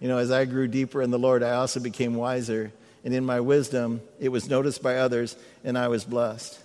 You 0.00 0.08
know, 0.08 0.18
as 0.18 0.30
I 0.30 0.44
grew 0.44 0.68
deeper 0.68 1.00
in 1.00 1.10
the 1.10 1.18
Lord, 1.18 1.42
I 1.42 1.52
also 1.52 1.80
became 1.80 2.14
wiser. 2.14 2.72
And 3.04 3.14
in 3.14 3.24
my 3.24 3.40
wisdom, 3.40 4.00
it 4.20 4.28
was 4.28 4.48
noticed 4.48 4.82
by 4.82 4.96
others, 4.96 5.36
and 5.64 5.78
I 5.78 5.88
was 5.88 6.04
blessed. 6.04 6.58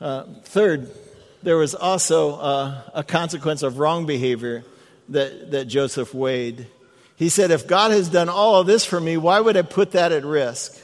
Uh, 0.00 0.24
third, 0.42 0.90
there 1.42 1.56
was 1.56 1.74
also 1.74 2.36
uh, 2.36 2.82
a 2.92 3.04
consequence 3.04 3.62
of 3.62 3.78
wrong 3.78 4.06
behavior 4.06 4.64
that, 5.10 5.52
that 5.52 5.66
Joseph 5.66 6.12
weighed. 6.12 6.66
He 7.16 7.28
said, 7.28 7.50
If 7.50 7.66
God 7.66 7.92
has 7.92 8.08
done 8.08 8.28
all 8.28 8.56
of 8.60 8.66
this 8.66 8.84
for 8.84 9.00
me, 9.00 9.16
why 9.16 9.40
would 9.40 9.56
I 9.56 9.62
put 9.62 9.92
that 9.92 10.12
at 10.12 10.24
risk? 10.24 10.80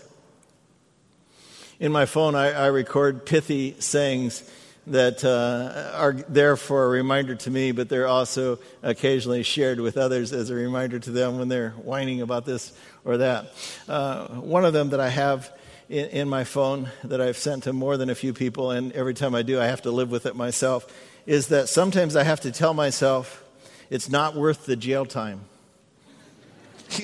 In 1.81 1.93
my 1.93 2.07
phone, 2.07 2.35
I, 2.35 2.53
I 2.53 2.67
record 2.67 3.27
pithy 3.27 3.75
sayings 3.81 4.49
that 4.91 5.25
uh, 5.25 5.93
are 5.97 6.13
there 6.13 6.57
for 6.57 6.85
a 6.85 6.89
reminder 6.89 7.35
to 7.37 7.51
me, 7.51 7.73
but 7.73 7.89
they're 7.89 8.09
also 8.09 8.59
occasionally 8.83 9.43
shared 9.43 9.81
with 9.81 9.97
others 9.97 10.33
as 10.33 10.51
a 10.51 10.55
reminder 10.55 10.99
to 10.99 11.11
them 11.11 11.39
when 11.39 11.49
they're 11.49 11.71
whining 11.71 12.21
about 12.21 12.45
this 12.45 12.73
or 13.05 13.17
that. 13.19 13.55
Uh, 13.89 14.27
one 14.29 14.65
of 14.65 14.73
them 14.73 14.91
that 14.91 15.01
I 15.01 15.09
have 15.09 15.51
in, 15.89 16.09
in, 16.11 16.29
my 16.29 16.45
phone 16.45 16.91
that 17.05 17.21
I've 17.21 17.37
sent 17.37 17.65
to 17.65 17.73
more 17.73 17.97
than 17.97 18.11
a 18.11 18.15
few 18.15 18.33
people, 18.33 18.71
and 18.73 18.93
every 18.93 19.15
time 19.15 19.35
I 19.35 19.43
do, 19.43 19.61
I 19.61 19.67
have 19.67 19.83
to 19.83 19.91
live 19.91 20.11
with 20.11 20.27
it 20.27 20.37
myself, 20.37 20.87
is 21.27 21.49
that 21.49 21.69
sometimes 21.69 22.17
I 22.17 22.25
have 22.25 22.41
to 22.41 22.53
tell 22.53 22.75
myself 22.75 23.45
it's 23.91 24.09
not 24.09 24.35
worth 24.35 24.67
the 24.67 24.77
jail 24.77 25.07
time. 25.07 25.41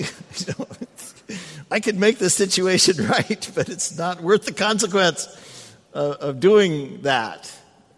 I 1.70 1.81
could 1.81 1.99
make 1.99 2.18
the 2.18 2.31
situation 2.31 3.07
right, 3.09 3.51
but 3.55 3.68
it's 3.68 3.96
not 3.96 4.20
worth 4.20 4.44
the 4.44 4.53
consequence 4.53 5.29
of, 5.92 6.16
of 6.16 6.40
doing 6.40 7.03
that. 7.03 7.56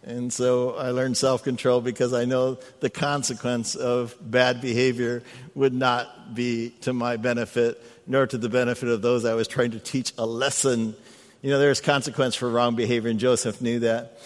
And 0.08 0.32
so 0.32 0.74
I 0.74 0.90
learned 0.92 1.18
self 1.18 1.44
control 1.44 1.82
because 1.82 2.14
I 2.14 2.24
know 2.24 2.58
the 2.80 2.88
consequence 2.88 3.74
of 3.74 4.16
bad 4.22 4.62
behavior 4.62 5.22
would 5.54 5.74
not 5.74 6.34
be 6.34 6.70
to 6.80 6.94
my 6.94 7.18
benefit, 7.18 7.84
nor 8.06 8.26
to 8.26 8.38
the 8.38 8.48
benefit 8.48 8.88
of 8.88 9.02
those 9.02 9.26
I 9.26 9.34
was 9.34 9.46
trying 9.46 9.72
to 9.72 9.78
teach 9.78 10.14
a 10.16 10.24
lesson. 10.24 10.96
You 11.42 11.50
know, 11.50 11.58
there's 11.58 11.82
consequence 11.82 12.34
for 12.34 12.48
wrong 12.48 12.74
behavior, 12.74 13.10
and 13.10 13.20
Joseph 13.20 13.60
knew 13.60 13.80
that. 13.80 14.18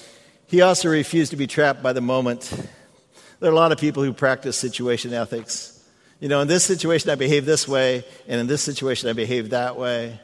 He 0.46 0.60
also 0.60 0.88
refused 0.88 1.32
to 1.32 1.36
be 1.36 1.48
trapped 1.48 1.82
by 1.82 1.92
the 1.92 2.00
moment. 2.00 2.48
There 3.40 3.50
are 3.50 3.52
a 3.52 3.56
lot 3.56 3.72
of 3.72 3.78
people 3.78 4.04
who 4.04 4.12
practice 4.12 4.56
situation 4.56 5.12
ethics. 5.12 5.84
You 6.20 6.28
know, 6.28 6.40
in 6.42 6.46
this 6.46 6.64
situation, 6.64 7.10
I 7.10 7.16
behave 7.16 7.44
this 7.44 7.66
way, 7.66 8.04
and 8.28 8.40
in 8.40 8.46
this 8.46 8.62
situation, 8.62 9.10
I 9.10 9.14
behave 9.14 9.50
that 9.50 9.76
way. 9.76 10.20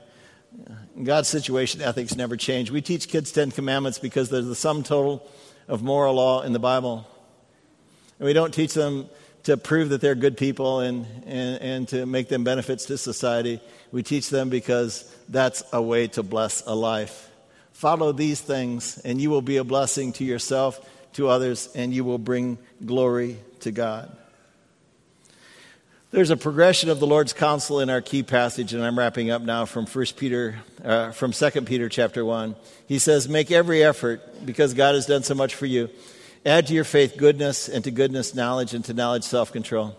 God's 1.03 1.29
situation, 1.29 1.83
ethics 1.83 2.15
never 2.15 2.37
change. 2.37 2.71
We 2.71 2.81
teach 2.81 3.09
kids 3.09 3.33
Ten 3.33 3.51
Commandments 3.51 3.99
because 3.99 4.31
they're 4.31 4.41
the 4.41 4.55
sum 4.55 4.85
total 4.85 5.29
of 5.69 5.83
moral 5.83 6.15
law 6.15 6.43
in 6.43 6.53
the 6.53 6.59
Bible. 6.59 7.07
And 8.19 8.27
we 8.27 8.33
don't 8.33 8.53
teach 8.53 8.75
them 8.75 9.09
to 9.45 9.57
prove 9.57 9.91
that 9.91 10.01
they're 10.01 10.15
good 10.15 10.37
people 10.37 10.81
and, 10.81 11.07
and, 11.25 11.63
and 11.63 11.89
to 11.89 12.05
make 12.07 12.29
them 12.29 12.45
benefits 12.45 12.87
to 12.87 12.99
society. 12.99 13.61
We 13.93 14.03
teach 14.03 14.29
them 14.29 14.49
because 14.49 15.15
that's 15.29 15.63
a 15.73 15.81
way 15.81 16.09
to 16.09 16.23
bless 16.23 16.67
a 16.67 16.75
life. 16.75 17.31
Follow 17.73 18.11
these 18.13 18.41
things, 18.41 18.99
and 18.99 19.21
you 19.21 19.31
will 19.31 19.43
be 19.43 19.59
a 19.59 19.65
blessing 19.65 20.13
to 20.15 20.25
yourself, 20.25 20.85
to 21.13 21.29
others, 21.29 21.69
and 21.75 21.95
you 21.95 22.03
will 22.03 22.19
bring 22.19 22.59
glory 22.85 23.39
to 23.61 23.71
God. 23.71 24.15
There's 26.11 26.31
a 26.31 26.39
progression 26.39 26.89
of 26.89 27.01
the 27.01 27.07
Lord's 27.07 27.35
counsel 27.35 27.81
in 27.81 27.91
our 27.91 28.01
key 28.01 28.23
passage, 28.23 28.73
and 28.73 28.83
I'm 28.83 28.99
wrapping 28.99 29.31
up 29.31 29.43
now 29.43 29.67
from 29.67 29.85
First 29.85 30.17
Peter, 30.17 30.59
uh, 30.83 31.11
from 31.11 31.35
Second 31.35 31.67
Peter 31.67 31.91
chapter 31.91 32.25
one. 32.25 32.57
He 32.87 32.99
says, 32.99 33.29
"Make 33.29 33.51
every 33.51 33.85
effort 33.85 34.47
because 34.47 34.73
God 34.73 34.95
has 34.95 35.05
done 35.05 35.23
so 35.23 35.35
much 35.35 35.55
for 35.55 35.67
you." 35.67 35.91
Add 36.47 36.69
to 36.69 36.73
your 36.73 36.85
faith 36.85 37.19
goodness, 37.19 37.69
and 37.69 37.85
to 37.85 37.91
goodness, 37.91 38.35
knowledge, 38.35 38.73
and 38.73 38.83
to 38.87 38.95
knowledge, 38.95 39.25
self 39.25 39.53
control. 39.53 39.99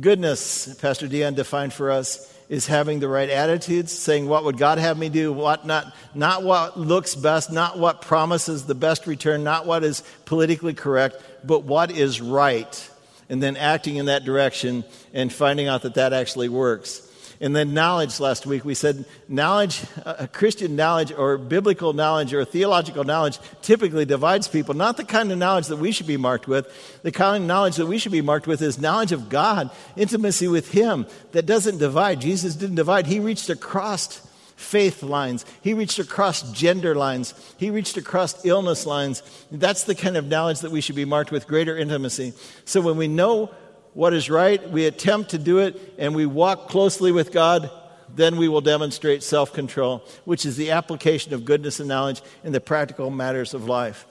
Goodness, 0.00 0.74
Pastor 0.80 1.06
Dion 1.06 1.34
defined 1.34 1.72
for 1.72 1.92
us, 1.92 2.34
is 2.48 2.66
having 2.66 2.98
the 2.98 3.06
right 3.06 3.30
attitudes, 3.30 3.92
saying, 3.92 4.26
What 4.26 4.42
would 4.42 4.58
God 4.58 4.78
have 4.78 4.98
me 4.98 5.08
do? 5.08 5.32
What 5.32 5.64
not, 5.64 5.94
not 6.16 6.42
what 6.42 6.76
looks 6.76 7.14
best, 7.14 7.52
not 7.52 7.78
what 7.78 8.02
promises 8.02 8.64
the 8.64 8.74
best 8.74 9.06
return, 9.06 9.44
not 9.44 9.66
what 9.66 9.84
is 9.84 10.02
politically 10.24 10.74
correct, 10.74 11.22
but 11.44 11.62
what 11.62 11.92
is 11.92 12.20
right. 12.20 12.90
And 13.28 13.42
then 13.42 13.56
acting 13.56 13.96
in 13.96 14.06
that 14.06 14.24
direction 14.24 14.84
and 15.12 15.32
finding 15.32 15.68
out 15.68 15.82
that 15.82 15.94
that 15.94 16.12
actually 16.12 16.48
works. 16.48 17.10
And 17.40 17.54
then 17.54 17.74
knowledge 17.74 18.20
last 18.20 18.46
week, 18.46 18.64
we 18.64 18.74
said 18.74 19.04
knowledge, 19.28 19.82
uh, 20.04 20.26
Christian 20.32 20.76
knowledge 20.76 21.12
or 21.12 21.36
biblical 21.36 21.92
knowledge 21.92 22.32
or 22.32 22.44
theological 22.44 23.04
knowledge 23.04 23.38
typically 23.60 24.04
divides 24.04 24.46
people. 24.46 24.74
Not 24.74 24.96
the 24.96 25.04
kind 25.04 25.32
of 25.32 25.38
knowledge 25.38 25.66
that 25.66 25.76
we 25.76 25.90
should 25.90 26.06
be 26.06 26.16
marked 26.16 26.46
with. 26.46 27.02
The 27.02 27.12
kind 27.12 27.42
of 27.42 27.48
knowledge 27.48 27.76
that 27.76 27.86
we 27.86 27.98
should 27.98 28.12
be 28.12 28.22
marked 28.22 28.46
with 28.46 28.62
is 28.62 28.80
knowledge 28.80 29.12
of 29.12 29.28
God, 29.28 29.70
intimacy 29.96 30.48
with 30.48 30.70
Him 30.70 31.06
that 31.32 31.44
doesn't 31.44 31.78
divide. 31.78 32.20
Jesus 32.20 32.54
didn't 32.54 32.76
divide, 32.76 33.06
He 33.06 33.20
reached 33.20 33.50
across 33.50 34.26
faith 34.56 35.02
lines. 35.02 35.44
He 35.60 35.74
reached 35.74 35.98
across 35.98 36.42
gender 36.52 36.94
lines. 36.94 37.34
He 37.56 37.70
reached 37.70 37.96
across 37.96 38.44
illness 38.44 38.86
lines. 38.86 39.22
That's 39.50 39.84
the 39.84 39.94
kind 39.94 40.16
of 40.16 40.26
knowledge 40.26 40.60
that 40.60 40.70
we 40.70 40.80
should 40.80 40.96
be 40.96 41.04
marked 41.04 41.30
with 41.30 41.46
greater 41.46 41.76
intimacy. 41.76 42.32
So 42.64 42.80
when 42.80 42.96
we 42.96 43.08
know 43.08 43.54
what 43.94 44.12
is 44.12 44.28
right, 44.28 44.70
we 44.70 44.86
attempt 44.86 45.30
to 45.30 45.38
do 45.38 45.58
it, 45.58 45.94
and 45.98 46.14
we 46.14 46.26
walk 46.26 46.68
closely 46.68 47.12
with 47.12 47.32
God, 47.32 47.70
then 48.12 48.36
we 48.36 48.48
will 48.48 48.60
demonstrate 48.60 49.22
self 49.22 49.52
control, 49.52 50.04
which 50.24 50.44
is 50.44 50.56
the 50.56 50.72
application 50.72 51.32
of 51.32 51.44
goodness 51.44 51.80
and 51.80 51.88
knowledge 51.88 52.22
in 52.42 52.52
the 52.52 52.60
practical 52.60 53.10
matters 53.10 53.54
of 53.54 53.66
life. 53.66 54.06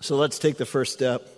So 0.00 0.16
let's 0.16 0.38
take 0.38 0.58
the 0.58 0.66
first 0.66 0.92
step. 0.92 1.28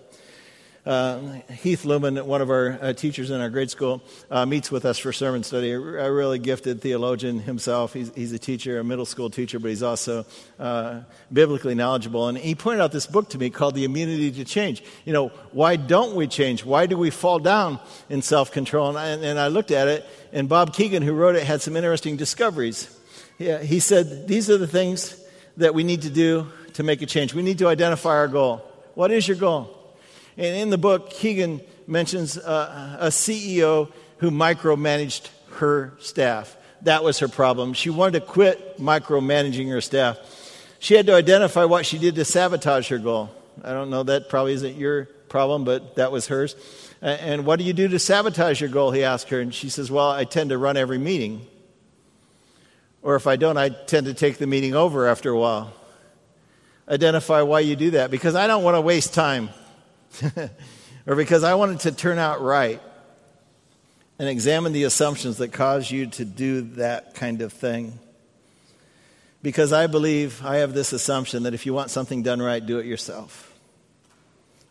Uh, 0.89 1.43
Heath 1.51 1.85
Lumen, 1.85 2.17
one 2.27 2.41
of 2.41 2.49
our 2.49 2.79
uh, 2.81 2.93
teachers 2.95 3.31
in 3.31 3.43
our 3.43 3.51
grade 3.51 3.71
school, 3.71 4.01
uh, 4.31 4.47
meets 4.47 4.71
with 4.71 4.87
us 4.87 4.97
for 4.97 5.13
sermon 5.13 5.43
study. 5.43 5.73
A, 5.73 5.79
really 5.79 6.39
gifted 6.39 6.81
theologian 6.81 7.41
himself. 7.41 7.93
He's, 7.93 8.11
he's, 8.15 8.33
a 8.33 8.39
teacher, 8.39 8.79
a 8.79 8.85
middle 8.85 9.05
school 9.05 9.29
teacher, 9.29 9.59
but 9.59 9.69
he's 9.69 9.83
also 9.83 10.25
uh, 10.59 11.03
biblically 11.31 11.75
knowledgeable. 11.75 12.29
And 12.29 12.39
he 12.39 12.55
pointed 12.55 12.81
out 12.81 12.91
this 12.91 13.07
book 13.07 13.29
to 13.31 13.39
me 13.39 13.51
called 13.51 13.75
The 13.75 13.85
Immunity 13.85 14.31
to 14.33 14.47
Change. 14.47 14.83
You 15.05 15.13
know, 15.13 15.29
why 15.53 15.77
don't 15.77 16.17
we 16.17 16.27
change? 16.27 16.65
Why 16.65 16.87
do 16.87 16.97
we 16.97 17.11
fall 17.11 17.39
down 17.39 17.81
in 18.09 18.23
self 18.23 18.51
control? 18.51 18.97
And, 18.97 19.23
and, 19.23 19.39
I 19.39 19.49
looked 19.49 19.73
at 19.73 19.89
it, 19.89 20.07
and 20.33 20.49
Bob 20.49 20.73
Kegan, 20.73 21.03
who 21.03 21.13
wrote 21.13 21.37
it, 21.37 21.45
had 21.45 21.61
some 21.61 21.77
interesting 21.77 22.17
discoveries. 22.17 22.89
Yeah, 23.37 23.63
he 23.63 23.81
said, 23.81 24.27
These 24.27 24.49
are 24.49 24.57
the 24.57 24.67
things 24.67 25.23
that 25.59 25.75
we 25.75 25.85
need 25.85 26.01
to 26.03 26.11
do 26.11 26.47
to 26.73 26.83
make 26.83 27.03
a 27.03 27.07
change. 27.07 27.35
We 27.35 27.43
need 27.43 27.59
to 27.59 27.69
identify 27.69 28.17
our 28.17 28.29
goal. 28.29 28.65
What 28.95 29.11
is 29.11 29.29
your 29.29 29.37
goal? 29.37 29.78
And 30.39 30.57
in 30.57 30.71
the 30.71 30.79
book, 30.79 31.11
Kegan 31.11 31.61
mentions 31.89 32.39
uh, 32.39 32.97
a 33.01 33.09
CEO 33.09 33.91
who 34.19 34.31
micromanaged 34.31 35.29
her 35.55 35.95
staff. 35.99 36.57
That 36.83 37.03
was 37.03 37.19
her 37.19 37.27
problem. 37.27 37.73
She 37.73 37.91
wanted 37.91 38.21
to 38.21 38.27
quit 38.27 38.79
micromanaging 38.79 39.69
her 39.71 39.81
staff. 39.81 40.17
She 40.79 40.95
had 40.95 41.07
to 41.07 41.15
identify 41.15 41.65
what 41.65 41.85
she 41.85 41.99
did 41.99 42.15
to 42.15 42.25
sabotage 42.25 42.89
her 42.89 42.99
goal. 42.99 43.31
I 43.65 43.73
don't 43.73 43.91
know, 43.91 44.05
that 44.05 44.29
probably 44.29 44.53
isn't 44.53 44.77
your 44.77 45.07
problem, 45.29 45.65
but 45.65 45.97
that 45.97 46.13
was 46.13 46.29
hers. 46.29 46.55
And 47.03 47.45
what 47.45 47.59
do 47.59 47.65
you 47.65 47.73
do 47.73 47.89
to 47.89 47.99
sabotage 47.99 48.61
your 48.61 48.71
goal? 48.71 48.93
He 48.93 49.03
asked 49.03 49.31
her. 49.31 49.41
And 49.41 49.53
she 49.53 49.69
says, 49.69 49.91
Well, 49.91 50.11
I 50.11 50.25
tend 50.25 50.51
to 50.51 50.59
run 50.59 50.77
every 50.77 50.99
meeting. 50.99 51.45
Or 53.03 53.17
if 53.17 53.27
I 53.27 53.35
don't, 53.35 53.57
I 53.57 53.71
tend 53.71 54.07
to 54.07 54.15
take 54.15 54.39
the 54.39 54.47
meeting 54.47 54.75
over 54.75 55.09
after 55.09 55.31
a 55.31 55.39
while. 55.39 55.73
Identify 56.89 57.43
why 57.43 57.61
you 57.61 57.75
do 57.75 57.91
that. 57.93 58.11
Because 58.11 58.35
I 58.35 58.47
don't 58.47 58.63
want 58.63 58.77
to 58.77 58.81
waste 58.81 59.15
time. 59.15 59.51
or 61.07 61.17
because 61.17 61.45
I 61.45 61.55
wanted 61.55 61.81
to 61.81 61.93
turn 61.93 62.19
out 62.19 62.41
right. 62.41 62.81
And 64.19 64.29
examine 64.29 64.73
the 64.73 64.83
assumptions 64.83 65.37
that 65.37 65.53
cause 65.53 65.91
you 65.91 66.07
to 66.07 66.25
do 66.25 66.63
that 66.77 67.15
kind 67.15 67.41
of 67.41 67.53
thing. 67.53 67.99
Because 69.43 69.73
I 69.73 69.87
believe, 69.87 70.45
I 70.45 70.57
have 70.57 70.75
this 70.75 70.93
assumption 70.93 71.45
that 71.45 71.55
if 71.55 71.67
you 71.67 71.73
want 71.73 71.91
something 71.91 72.25
done 72.25 72.43
right, 72.43 72.65
do 72.65 72.79
it 72.81 72.87
yourself. 72.87 73.55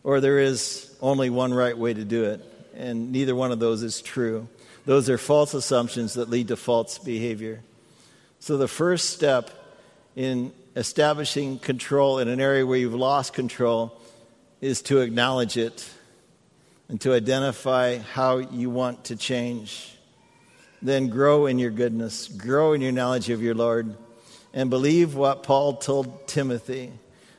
Or 0.04 0.20
there 0.20 0.38
is 0.38 0.94
only 1.00 1.30
one 1.30 1.54
right 1.54 1.76
way 1.76 1.94
to 1.94 2.04
do 2.04 2.24
it, 2.24 2.44
and 2.76 3.10
neither 3.10 3.34
one 3.34 3.50
of 3.50 3.58
those 3.58 3.82
is 3.82 4.02
true. 4.02 4.48
Those 4.84 5.08
are 5.08 5.18
false 5.18 5.54
assumptions 5.54 6.14
that 6.14 6.28
lead 6.28 6.48
to 6.48 6.56
false 6.56 6.98
behavior. 6.98 7.60
So 8.40 8.56
the 8.56 8.68
first 8.68 9.10
step 9.10 9.50
in 10.14 10.52
establishing 10.76 11.58
control 11.58 12.18
in 12.18 12.28
an 12.28 12.40
area 12.40 12.64
where 12.66 12.78
you've 12.78 12.94
lost 12.94 13.32
control 13.32 13.97
is 14.60 14.82
to 14.82 15.00
acknowledge 15.00 15.56
it 15.56 15.88
and 16.88 17.00
to 17.02 17.14
identify 17.14 17.98
how 17.98 18.38
you 18.38 18.70
want 18.70 19.04
to 19.04 19.16
change. 19.16 19.96
Then 20.80 21.08
grow 21.08 21.46
in 21.46 21.58
your 21.58 21.70
goodness, 21.70 22.28
grow 22.28 22.72
in 22.72 22.80
your 22.80 22.92
knowledge 22.92 23.30
of 23.30 23.42
your 23.42 23.54
Lord, 23.54 23.96
and 24.54 24.70
believe 24.70 25.14
what 25.14 25.42
Paul 25.42 25.74
told 25.74 26.26
Timothy 26.26 26.92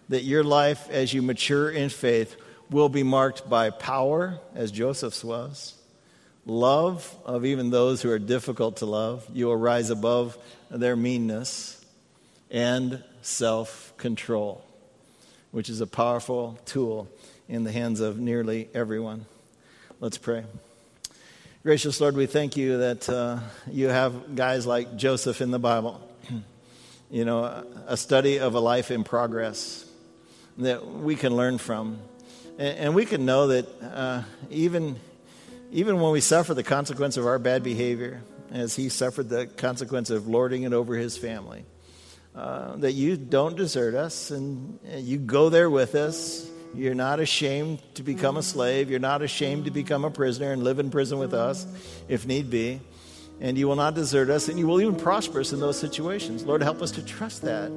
that 0.09 0.23
your 0.23 0.43
life 0.43 0.89
as 0.89 1.13
you 1.13 1.21
mature 1.21 1.69
in 1.69 1.89
faith 1.89 2.35
will 2.69 2.89
be 2.89 3.03
marked 3.03 3.49
by 3.49 3.69
power, 3.69 4.39
as 4.53 4.71
Joseph's 4.71 5.23
was, 5.23 5.75
love 6.45 7.15
of 7.25 7.45
even 7.45 7.69
those 7.69 8.01
who 8.01 8.11
are 8.11 8.19
difficult 8.19 8.77
to 8.77 8.85
love. 8.85 9.25
You 9.33 9.47
will 9.47 9.55
rise 9.55 9.89
above 9.89 10.37
their 10.69 10.95
meanness, 10.95 11.83
and 12.51 13.03
self 13.21 13.93
control 13.97 14.63
which 15.51 15.69
is 15.69 15.81
a 15.81 15.87
powerful 15.87 16.57
tool 16.65 17.07
in 17.47 17.63
the 17.63 17.71
hands 17.71 17.99
of 17.99 18.19
nearly 18.19 18.69
everyone. 18.73 19.25
Let's 19.99 20.17
pray. 20.17 20.43
Gracious 21.63 21.99
Lord, 21.99 22.15
we 22.15 22.25
thank 22.25 22.55
you 22.55 22.77
that 22.77 23.09
uh, 23.09 23.39
you 23.69 23.87
have 23.89 24.35
guys 24.35 24.65
like 24.65 24.95
Joseph 24.95 25.41
in 25.41 25.51
the 25.51 25.59
Bible. 25.59 25.99
you 27.11 27.25
know, 27.25 27.65
a 27.87 27.97
study 27.97 28.39
of 28.39 28.55
a 28.55 28.59
life 28.59 28.91
in 28.91 29.03
progress 29.03 29.85
that 30.59 30.85
we 30.85 31.15
can 31.15 31.35
learn 31.35 31.57
from. 31.57 31.99
And, 32.57 32.93
we 32.93 33.05
can 33.05 33.25
know 33.25 33.47
that 33.47 33.65
uh, 33.81 34.23
even, 34.49 34.97
even 35.71 36.01
when 36.01 36.11
we 36.11 36.19
suffer 36.19 36.53
the 36.53 36.63
consequence 36.63 37.15
of 37.15 37.25
our 37.25 37.39
bad 37.39 37.63
behavior, 37.63 38.21
as 38.51 38.75
he 38.75 38.89
suffered 38.89 39.29
the 39.29 39.47
consequence 39.47 40.09
of 40.09 40.27
lording 40.27 40.63
it 40.63 40.73
over 40.73 40.95
his 40.95 41.17
family, 41.17 41.63
uh, 42.35 42.75
that 42.77 42.93
you 42.93 43.17
don't 43.17 43.57
desert 43.57 43.95
us 43.95 44.31
and 44.31 44.79
you 44.97 45.17
go 45.17 45.49
there 45.49 45.69
with 45.69 45.95
us. 45.95 46.49
You're 46.75 46.95
not 46.95 47.19
ashamed 47.19 47.81
to 47.95 48.03
become 48.03 48.37
a 48.37 48.43
slave. 48.43 48.89
You're 48.89 48.99
not 48.99 49.21
ashamed 49.21 49.65
to 49.65 49.71
become 49.71 50.05
a 50.05 50.11
prisoner 50.11 50.51
and 50.51 50.63
live 50.63 50.79
in 50.79 50.91
prison 50.91 51.17
with 51.17 51.33
us 51.33 51.65
if 52.07 52.27
need 52.27 52.49
be. 52.49 52.81
And 53.41 53.57
you 53.57 53.67
will 53.67 53.77
not 53.77 53.95
desert 53.95 54.29
us, 54.29 54.49
and 54.49 54.59
you 54.59 54.67
will 54.67 54.81
even 54.81 54.97
prosper 54.97 55.39
us 55.39 55.53
in 55.53 55.61
those 55.61 55.79
situations. 55.79 56.43
Lord, 56.43 56.61
help 56.61 56.81
us 56.81 56.91
to 56.91 57.01
trust 57.01 57.43
that 57.43 57.71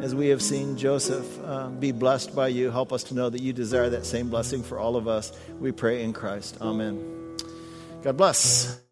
as 0.00 0.12
we 0.12 0.28
have 0.28 0.42
seen 0.42 0.76
Joseph 0.76 1.38
uh, 1.44 1.68
be 1.68 1.92
blessed 1.92 2.34
by 2.34 2.48
you. 2.48 2.70
Help 2.70 2.92
us 2.92 3.04
to 3.04 3.14
know 3.14 3.30
that 3.30 3.40
you 3.40 3.52
desire 3.52 3.88
that 3.90 4.04
same 4.04 4.28
blessing 4.28 4.64
for 4.64 4.78
all 4.78 4.96
of 4.96 5.06
us. 5.06 5.32
We 5.60 5.70
pray 5.70 6.02
in 6.02 6.12
Christ. 6.12 6.58
Amen. 6.60 7.36
God 8.02 8.16
bless. 8.16 8.83